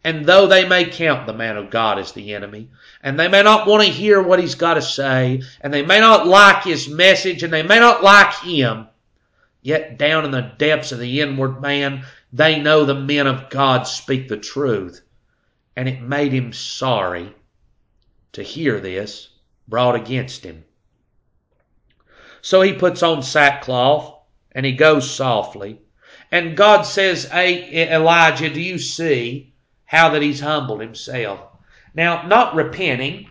And 0.05 0.27
though 0.27 0.49
they 0.49 0.67
may 0.67 0.85
count 0.85 1.27
the 1.27 1.33
man 1.33 1.57
of 1.57 1.71
God 1.71 1.99
as 1.99 2.13
the 2.13 2.35
enemy, 2.35 2.71
and 3.03 3.19
they 3.19 3.29
may 3.29 3.43
not 3.43 3.69
want 3.69 3.85
to 3.85 3.89
hear 3.89 4.21
what 4.21 4.41
he's 4.41 4.57
got 4.57 4.75
to 4.75 4.83
say, 4.83 5.43
and 5.61 5.73
they 5.73 5.83
may 5.83 6.01
not 6.01 6.27
like 6.27 6.65
his 6.65 6.89
message, 6.89 7.45
and 7.45 7.53
they 7.53 7.63
may 7.63 7.79
not 7.79 8.03
like 8.03 8.35
him, 8.41 8.89
yet 9.61 9.99
down 9.99 10.25
in 10.25 10.33
the 10.33 10.53
depths 10.59 10.91
of 10.91 10.99
the 10.99 11.21
inward 11.21 11.63
man, 11.63 12.05
they 12.33 12.61
know 12.61 12.85
the 12.85 12.95
men 12.97 13.29
of 13.29 13.49
God 13.49 13.85
speak 13.85 14.29
the 14.29 14.37
truth. 14.37 15.03
And 15.77 15.89
it 15.89 16.03
made 16.03 16.33
him 16.33 16.53
sorry 16.53 17.35
to 18.33 18.43
hear 18.43 18.81
this 18.81 19.29
brought 19.69 19.95
against 19.95 20.45
him. 20.45 20.65
So 22.41 22.61
he 22.61 22.73
puts 22.73 23.03
on 23.03 23.23
sackcloth 23.23 24.19
and 24.51 24.67
he 24.67 24.73
goes 24.73 25.09
softly. 25.09 25.79
And 26.31 26.57
God 26.57 26.83
says, 26.83 27.25
Hey, 27.27 27.89
Elijah, 27.91 28.51
do 28.51 28.61
you 28.61 28.79
see? 28.79 29.52
How 29.93 30.09
that 30.09 30.23
he's 30.23 30.41
humbled 30.41 30.81
himself. 30.81 31.39
Now, 31.95 32.27
not 32.27 32.55
repenting, 32.55 33.29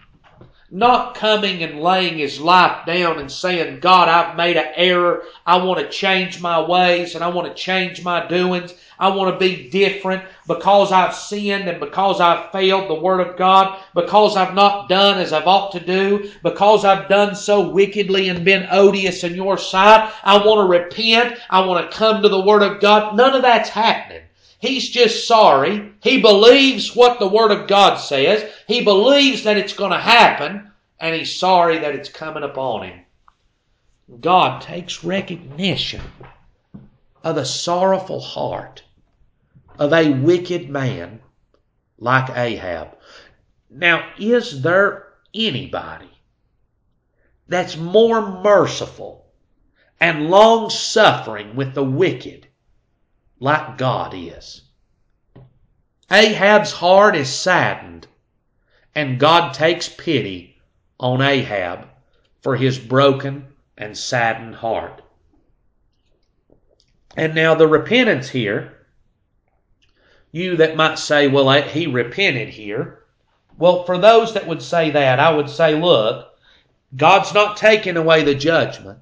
not 0.69 1.15
coming 1.15 1.63
and 1.63 1.81
laying 1.81 2.19
his 2.19 2.39
life 2.39 2.85
down 2.85 3.17
and 3.17 3.31
saying, 3.31 3.79
God, 3.79 4.07
I've 4.07 4.37
made 4.37 4.57
an 4.57 4.71
error. 4.75 5.23
I 5.43 5.57
want 5.57 5.79
to 5.79 5.89
change 5.89 6.39
my 6.39 6.61
ways 6.61 7.15
and 7.15 7.23
I 7.23 7.29
want 7.29 7.47
to 7.47 7.59
change 7.59 8.03
my 8.03 8.27
doings. 8.27 8.75
I 8.99 9.07
want 9.07 9.33
to 9.33 9.39
be 9.39 9.71
different 9.71 10.23
because 10.47 10.91
I've 10.91 11.15
sinned 11.15 11.67
and 11.67 11.79
because 11.79 12.21
I've 12.21 12.51
failed 12.51 12.91
the 12.91 13.01
Word 13.01 13.21
of 13.21 13.37
God, 13.37 13.81
because 13.95 14.37
I've 14.37 14.53
not 14.53 14.87
done 14.87 15.17
as 15.17 15.33
I've 15.33 15.47
ought 15.47 15.71
to 15.71 15.79
do, 15.79 16.29
because 16.43 16.85
I've 16.85 17.09
done 17.09 17.33
so 17.33 17.71
wickedly 17.71 18.29
and 18.29 18.45
been 18.45 18.67
odious 18.69 19.23
in 19.23 19.33
your 19.33 19.57
sight. 19.57 20.13
I 20.23 20.37
want 20.45 20.59
to 20.59 20.79
repent. 20.79 21.39
I 21.49 21.65
want 21.65 21.89
to 21.89 21.97
come 21.97 22.21
to 22.21 22.29
the 22.29 22.45
Word 22.45 22.61
of 22.61 22.79
God. 22.79 23.17
None 23.17 23.33
of 23.33 23.41
that's 23.41 23.69
happening. 23.69 24.21
He's 24.61 24.89
just 24.89 25.27
sorry. 25.27 25.91
He 26.03 26.21
believes 26.21 26.95
what 26.95 27.19
the 27.19 27.27
Word 27.27 27.49
of 27.49 27.67
God 27.67 27.95
says. 27.95 28.47
He 28.67 28.83
believes 28.83 29.43
that 29.43 29.57
it's 29.57 29.73
going 29.73 29.89
to 29.89 29.97
happen, 29.97 30.71
and 30.99 31.15
he's 31.15 31.35
sorry 31.35 31.79
that 31.79 31.95
it's 31.95 32.09
coming 32.09 32.43
upon 32.43 32.83
him. 32.83 32.99
God 34.19 34.61
takes 34.61 35.03
recognition 35.03 36.01
of 37.23 37.35
the 37.35 37.43
sorrowful 37.43 38.19
heart 38.19 38.83
of 39.79 39.93
a 39.93 40.11
wicked 40.11 40.69
man 40.69 41.21
like 41.97 42.29
Ahab. 42.29 42.95
Now, 43.67 44.11
is 44.19 44.61
there 44.61 45.07
anybody 45.33 46.11
that's 47.47 47.77
more 47.77 48.43
merciful 48.43 49.25
and 49.99 50.29
long 50.29 50.69
suffering 50.69 51.55
with 51.55 51.73
the 51.73 51.83
wicked 51.83 52.47
like 53.41 53.77
God 53.77 54.13
is? 54.15 54.61
Ahab's 56.11 56.71
heart 56.71 57.15
is 57.15 57.33
saddened, 57.33 58.05
and 58.93 59.19
God 59.19 59.53
takes 59.53 59.89
pity 59.89 60.61
on 60.99 61.21
Ahab 61.21 61.87
for 62.41 62.55
his 62.55 62.77
broken 62.77 63.47
and 63.77 63.97
saddened 63.97 64.55
heart. 64.55 65.01
And 67.17 67.33
now 67.33 67.55
the 67.55 67.67
repentance 67.67 68.29
here, 68.29 68.77
you 70.31 70.57
that 70.57 70.75
might 70.75 70.99
say, 70.99 71.27
well, 71.27 71.49
he 71.63 71.87
repented 71.87 72.49
here. 72.49 72.99
Well, 73.57 73.83
for 73.85 73.97
those 73.97 74.35
that 74.35 74.47
would 74.47 74.61
say 74.61 74.91
that, 74.91 75.19
I 75.19 75.31
would 75.31 75.49
say, 75.49 75.73
look, 75.73 76.29
God's 76.95 77.33
not 77.33 77.57
taking 77.57 77.97
away 77.97 78.23
the 78.23 78.35
judgment. 78.35 78.99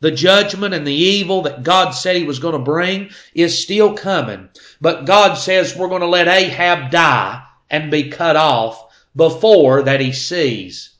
The 0.00 0.10
judgment 0.10 0.74
and 0.74 0.86
the 0.86 0.92
evil 0.92 1.42
that 1.42 1.62
God 1.62 1.90
said 1.90 2.16
He 2.16 2.24
was 2.24 2.38
going 2.38 2.52
to 2.52 2.58
bring 2.58 3.10
is 3.34 3.62
still 3.62 3.94
coming. 3.94 4.48
But 4.80 5.06
God 5.06 5.34
says 5.34 5.74
we're 5.74 5.88
going 5.88 6.02
to 6.02 6.06
let 6.06 6.28
Ahab 6.28 6.90
die 6.90 7.42
and 7.70 7.90
be 7.90 8.10
cut 8.10 8.36
off 8.36 8.84
before 9.16 9.82
that 9.82 10.00
he 10.00 10.12
sees 10.12 10.90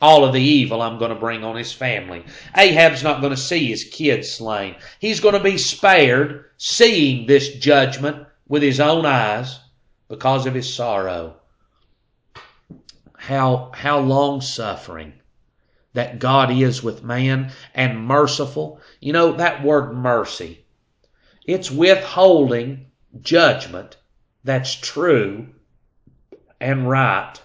all 0.00 0.24
of 0.24 0.32
the 0.32 0.42
evil 0.42 0.82
I'm 0.82 0.98
going 0.98 1.12
to 1.12 1.18
bring 1.18 1.44
on 1.44 1.54
his 1.54 1.72
family. 1.72 2.24
Ahab's 2.56 3.04
not 3.04 3.20
going 3.20 3.32
to 3.32 3.40
see 3.40 3.66
his 3.66 3.84
kids 3.84 4.28
slain. 4.30 4.74
He's 4.98 5.20
going 5.20 5.34
to 5.34 5.42
be 5.42 5.56
spared 5.56 6.46
seeing 6.58 7.26
this 7.26 7.54
judgment 7.54 8.26
with 8.48 8.62
his 8.62 8.80
own 8.80 9.06
eyes 9.06 9.60
because 10.08 10.44
of 10.44 10.54
his 10.54 10.72
sorrow. 10.72 11.36
How, 13.16 13.70
how 13.72 14.00
long 14.00 14.40
suffering 14.40 15.12
that 15.94 16.18
God 16.18 16.50
is 16.50 16.82
with 16.82 17.02
man 17.02 17.52
and 17.74 18.06
merciful. 18.06 18.80
You 19.00 19.12
know, 19.12 19.32
that 19.32 19.62
word 19.62 19.92
mercy, 19.92 20.64
it's 21.46 21.70
withholding 21.70 22.86
judgment 23.20 23.96
that's 24.44 24.74
true 24.74 25.48
and 26.60 26.88
right 26.88 27.40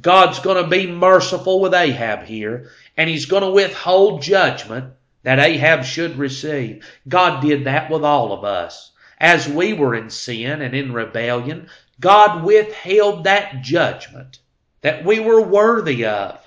God's 0.00 0.40
going 0.40 0.62
to 0.62 0.68
be 0.68 0.88
merciful 0.88 1.60
with 1.60 1.72
Ahab 1.72 2.24
here, 2.24 2.70
and 2.96 3.08
he's 3.08 3.26
going 3.26 3.44
to 3.44 3.50
withhold 3.50 4.22
judgment 4.22 4.92
that 5.22 5.38
Ahab 5.38 5.84
should 5.84 6.18
receive. 6.18 6.84
God 7.08 7.40
did 7.40 7.64
that 7.64 7.90
with 7.90 8.04
all 8.04 8.32
of 8.32 8.44
us. 8.44 8.90
As 9.18 9.48
we 9.48 9.72
were 9.72 9.94
in 9.94 10.10
sin 10.10 10.62
and 10.62 10.74
in 10.74 10.92
rebellion, 10.92 11.68
God 12.00 12.42
withheld 12.42 13.24
that 13.24 13.62
judgment 13.62 14.40
that 14.80 15.04
we 15.04 15.20
were 15.20 15.40
worthy 15.40 16.04
of, 16.04 16.43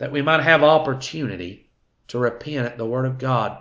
that 0.00 0.10
we 0.10 0.22
might 0.22 0.42
have 0.42 0.62
opportunity 0.62 1.68
to 2.08 2.18
repent 2.18 2.64
at 2.64 2.78
the 2.78 2.86
word 2.86 3.04
of 3.04 3.18
God. 3.18 3.58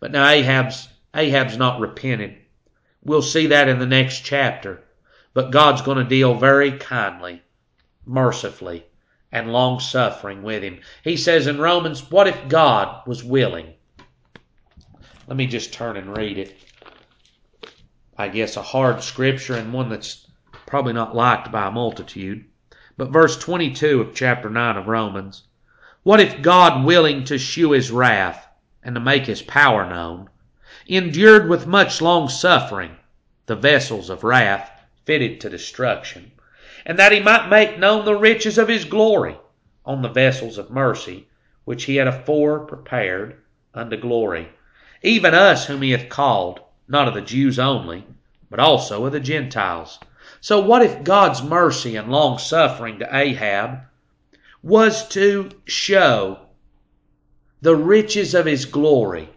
But 0.00 0.10
now 0.10 0.26
Ahab's, 0.26 0.88
Ahab's 1.14 1.58
not 1.58 1.80
repented. 1.80 2.34
We'll 3.04 3.20
see 3.20 3.48
that 3.48 3.68
in 3.68 3.78
the 3.78 3.84
next 3.84 4.20
chapter. 4.24 4.82
But 5.34 5.50
God's 5.50 5.82
going 5.82 5.98
to 5.98 6.04
deal 6.04 6.32
very 6.32 6.78
kindly 6.78 7.42
mercifully 8.06 8.86
and 9.30 9.52
long 9.52 9.78
suffering 9.78 10.42
with 10.42 10.62
him. 10.62 10.80
He 11.04 11.18
says 11.18 11.46
in 11.46 11.60
Romans, 11.60 12.10
What 12.10 12.26
if 12.26 12.48
God 12.48 13.06
was 13.06 13.22
willing? 13.22 13.74
Let 15.28 15.36
me 15.36 15.46
just 15.46 15.74
turn 15.74 15.98
and 15.98 16.16
read 16.16 16.38
it. 16.38 16.56
I 18.16 18.28
guess 18.28 18.56
a 18.56 18.62
hard 18.62 19.02
scripture 19.02 19.56
and 19.56 19.74
one 19.74 19.90
that's 19.90 20.26
probably 20.64 20.94
not 20.94 21.14
liked 21.14 21.52
by 21.52 21.66
a 21.66 21.70
multitude. 21.70 22.46
But 22.96 23.10
verse 23.10 23.36
22 23.36 24.00
of 24.00 24.14
chapter 24.14 24.48
9 24.48 24.78
of 24.78 24.86
Romans 24.86 25.42
What 26.06 26.20
if 26.20 26.40
God, 26.40 26.84
willing 26.84 27.24
to 27.24 27.36
shew 27.36 27.72
his 27.72 27.90
wrath 27.90 28.46
and 28.80 28.94
to 28.94 29.00
make 29.00 29.26
his 29.26 29.42
power 29.42 29.84
known, 29.84 30.30
endured 30.86 31.48
with 31.48 31.66
much 31.66 32.00
long 32.00 32.28
suffering 32.28 32.94
the 33.46 33.56
vessels 33.56 34.08
of 34.08 34.22
wrath 34.22 34.70
fitted 35.04 35.40
to 35.40 35.50
destruction? 35.50 36.30
and 36.84 36.96
that 36.96 37.10
he 37.10 37.18
might 37.18 37.48
make 37.48 37.80
known 37.80 38.04
the 38.04 38.14
riches 38.14 38.56
of 38.56 38.68
his 38.68 38.84
glory 38.84 39.36
on 39.84 40.02
the 40.02 40.08
vessels 40.08 40.58
of 40.58 40.70
mercy, 40.70 41.26
which 41.64 41.86
he 41.86 41.96
had 41.96 42.06
afore 42.06 42.60
prepared 42.60 43.34
unto 43.74 43.96
glory. 43.96 44.50
Even 45.02 45.34
us 45.34 45.66
whom 45.66 45.82
he 45.82 45.90
hath 45.90 46.08
called, 46.08 46.60
not 46.86 47.08
of 47.08 47.14
the 47.14 47.20
Jews 47.20 47.58
only, 47.58 48.06
but 48.48 48.60
also 48.60 49.04
of 49.06 49.12
the 49.12 49.18
Gentiles. 49.18 49.98
So 50.40 50.60
what 50.60 50.82
if 50.82 51.02
God's 51.02 51.42
mercy 51.42 51.96
and 51.96 52.12
long 52.12 52.38
suffering 52.38 53.00
to 53.00 53.08
Ahab 53.12 53.80
was 54.66 55.08
to 55.08 55.48
show 55.64 56.38
the 57.60 57.76
riches 57.76 58.34
of 58.34 58.46
his 58.46 58.64
glory 58.64 59.28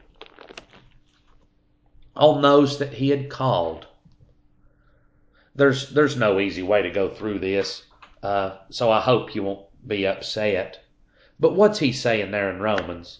on 2.15 2.42
those 2.42 2.80
that 2.80 2.94
he 2.94 3.10
had 3.10 3.30
called? 3.30 3.86
there's 5.60 5.89
there's 5.89 6.15
no 6.15 6.39
easy 6.39 6.63
way 6.63 6.82
to 6.82 6.89
go 6.89 7.10
through 7.10 7.38
this, 7.38 7.84
uh, 8.24 8.56
so 8.70 8.89
I 8.89 9.02
hope 9.02 9.36
you 9.36 9.44
won't 9.44 9.65
be 9.86 10.08
upset. 10.08 10.80
But 11.38 11.54
what's 11.54 11.80
he 11.80 11.92
saying 11.92 12.32
there 12.32 12.50
in 12.50 12.62
Romans? 12.62 13.20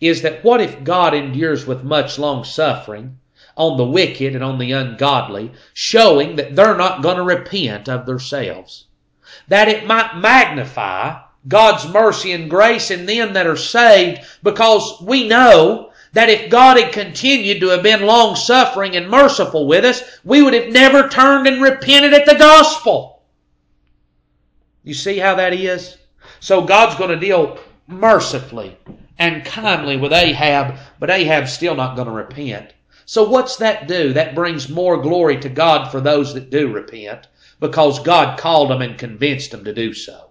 Is 0.00 0.22
that 0.22 0.42
what 0.42 0.60
if 0.60 0.82
God 0.82 1.14
endures 1.14 1.66
with 1.66 1.84
much 1.84 2.18
long 2.18 2.42
suffering 2.42 3.20
on 3.56 3.76
the 3.76 3.84
wicked 3.84 4.34
and 4.34 4.42
on 4.42 4.58
the 4.58 4.72
ungodly, 4.72 5.52
showing 5.72 6.34
that 6.36 6.56
they're 6.56 6.76
not 6.76 7.00
going 7.00 7.16
to 7.16 7.22
repent 7.22 7.88
of 7.88 8.06
themselves? 8.06 8.86
That 9.46 9.68
it 9.68 9.86
might 9.86 10.18
magnify 10.18 11.20
God's 11.48 11.88
mercy 11.88 12.32
and 12.32 12.50
grace 12.50 12.90
in 12.90 13.06
them 13.06 13.32
that 13.32 13.46
are 13.46 13.56
saved, 13.56 14.20
because 14.42 15.00
we 15.00 15.26
know 15.26 15.90
that 16.12 16.28
if 16.28 16.50
God 16.50 16.78
had 16.78 16.92
continued 16.92 17.60
to 17.60 17.68
have 17.68 17.82
been 17.82 18.06
long 18.06 18.36
suffering 18.36 18.96
and 18.96 19.08
merciful 19.08 19.66
with 19.66 19.84
us, 19.84 20.02
we 20.24 20.42
would 20.42 20.54
have 20.54 20.72
never 20.72 21.08
turned 21.08 21.46
and 21.46 21.62
repented 21.62 22.14
at 22.14 22.26
the 22.26 22.34
gospel. 22.34 23.22
You 24.82 24.94
see 24.94 25.18
how 25.18 25.34
that 25.34 25.52
is? 25.52 25.96
So 26.40 26.62
God's 26.62 26.96
going 26.96 27.10
to 27.10 27.18
deal 27.18 27.58
mercifully 27.86 28.76
and 29.18 29.44
kindly 29.44 29.96
with 29.96 30.12
Ahab, 30.12 30.78
but 30.98 31.10
Ahab's 31.10 31.52
still 31.52 31.74
not 31.74 31.96
going 31.96 32.08
to 32.08 32.12
repent. 32.12 32.72
So 33.04 33.28
what's 33.28 33.56
that 33.56 33.88
do? 33.88 34.12
That 34.12 34.34
brings 34.34 34.68
more 34.68 35.00
glory 35.00 35.40
to 35.40 35.48
God 35.48 35.90
for 35.90 36.00
those 36.00 36.34
that 36.34 36.50
do 36.50 36.72
repent 36.72 37.26
because 37.58 37.98
God 38.00 38.38
called 38.38 38.70
them 38.70 38.82
and 38.82 38.98
convinced 38.98 39.50
them 39.50 39.64
to 39.64 39.74
do 39.74 39.92
so. 39.94 40.27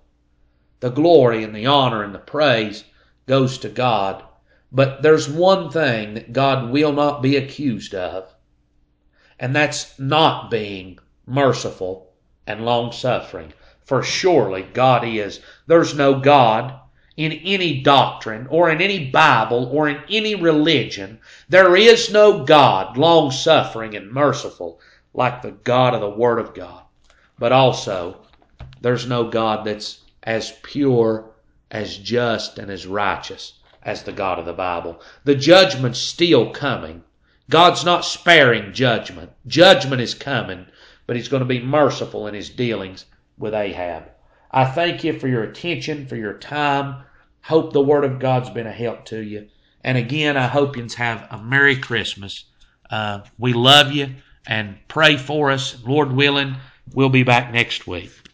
The 0.79 0.89
glory 0.89 1.43
and 1.43 1.55
the 1.55 1.65
honor 1.65 2.03
and 2.03 2.13
the 2.13 2.19
praise 2.19 2.83
goes 3.25 3.57
to 3.59 3.69
God 3.69 4.23
but 4.69 5.01
there's 5.01 5.29
one 5.29 5.69
thing 5.69 6.15
that 6.15 6.33
God 6.33 6.71
will 6.71 6.91
not 6.91 7.21
be 7.21 7.37
accused 7.37 7.95
of, 7.95 8.35
and 9.39 9.55
that's 9.55 9.97
not 9.97 10.51
being 10.51 10.99
merciful 11.25 12.11
and 12.45 12.65
long 12.65 12.91
suffering. 12.91 13.53
For 13.85 14.03
surely 14.03 14.63
God 14.63 15.07
is. 15.07 15.39
There's 15.67 15.95
no 15.95 16.19
God 16.19 16.73
in 17.15 17.31
any 17.31 17.81
doctrine 17.81 18.45
or 18.47 18.69
in 18.69 18.81
any 18.81 19.09
Bible 19.09 19.69
or 19.71 19.87
in 19.87 20.01
any 20.09 20.35
religion. 20.35 21.21
There 21.47 21.77
is 21.77 22.11
no 22.11 22.43
God 22.43 22.97
long 22.97 23.31
suffering 23.31 23.95
and 23.95 24.11
merciful 24.11 24.81
like 25.13 25.41
the 25.41 25.51
God 25.51 25.93
of 25.93 26.01
the 26.01 26.09
Word 26.09 26.39
of 26.39 26.53
God. 26.53 26.83
But 27.39 27.53
also, 27.53 28.17
there's 28.81 29.07
no 29.07 29.29
God 29.29 29.65
that's 29.65 29.99
as 30.27 30.51
pure, 30.61 31.31
as 31.71 31.97
just, 31.97 32.59
and 32.59 32.69
as 32.69 32.85
righteous 32.85 33.53
as 33.81 34.03
the 34.03 34.11
God 34.11 34.37
of 34.37 34.45
the 34.45 34.51
Bible. 34.51 35.01
The 35.23 35.35
judgment's 35.35 35.99
still 35.99 36.51
coming. 36.51 37.01
God's 37.49 37.85
not 37.85 38.03
sparing 38.03 38.73
judgment. 38.73 39.31
Judgment 39.47 40.01
is 40.01 40.13
coming, 40.13 40.65
but 41.05 41.15
He's 41.15 41.29
going 41.29 41.39
to 41.39 41.45
be 41.45 41.61
merciful 41.61 42.27
in 42.27 42.33
His 42.33 42.49
dealings 42.49 43.05
with 43.37 43.53
Ahab. 43.53 44.03
I 44.51 44.65
thank 44.65 45.05
you 45.05 45.17
for 45.17 45.29
your 45.29 45.43
attention, 45.43 46.07
for 46.07 46.17
your 46.17 46.33
time. 46.33 47.03
Hope 47.43 47.71
the 47.71 47.81
Word 47.81 48.03
of 48.03 48.19
God's 48.19 48.49
been 48.49 48.67
a 48.67 48.71
help 48.71 49.05
to 49.05 49.19
you. 49.19 49.47
And 49.81 49.97
again, 49.97 50.35
I 50.35 50.47
hope 50.47 50.75
you 50.75 50.85
have 50.97 51.25
a 51.31 51.37
Merry 51.37 51.77
Christmas. 51.77 52.43
Uh, 52.89 53.21
we 53.39 53.53
love 53.53 53.93
you 53.93 54.15
and 54.45 54.77
pray 54.89 55.15
for 55.15 55.51
us. 55.51 55.81
Lord 55.85 56.11
willing, 56.11 56.57
we'll 56.93 57.07
be 57.07 57.23
back 57.23 57.53
next 57.53 57.87
week. 57.87 58.26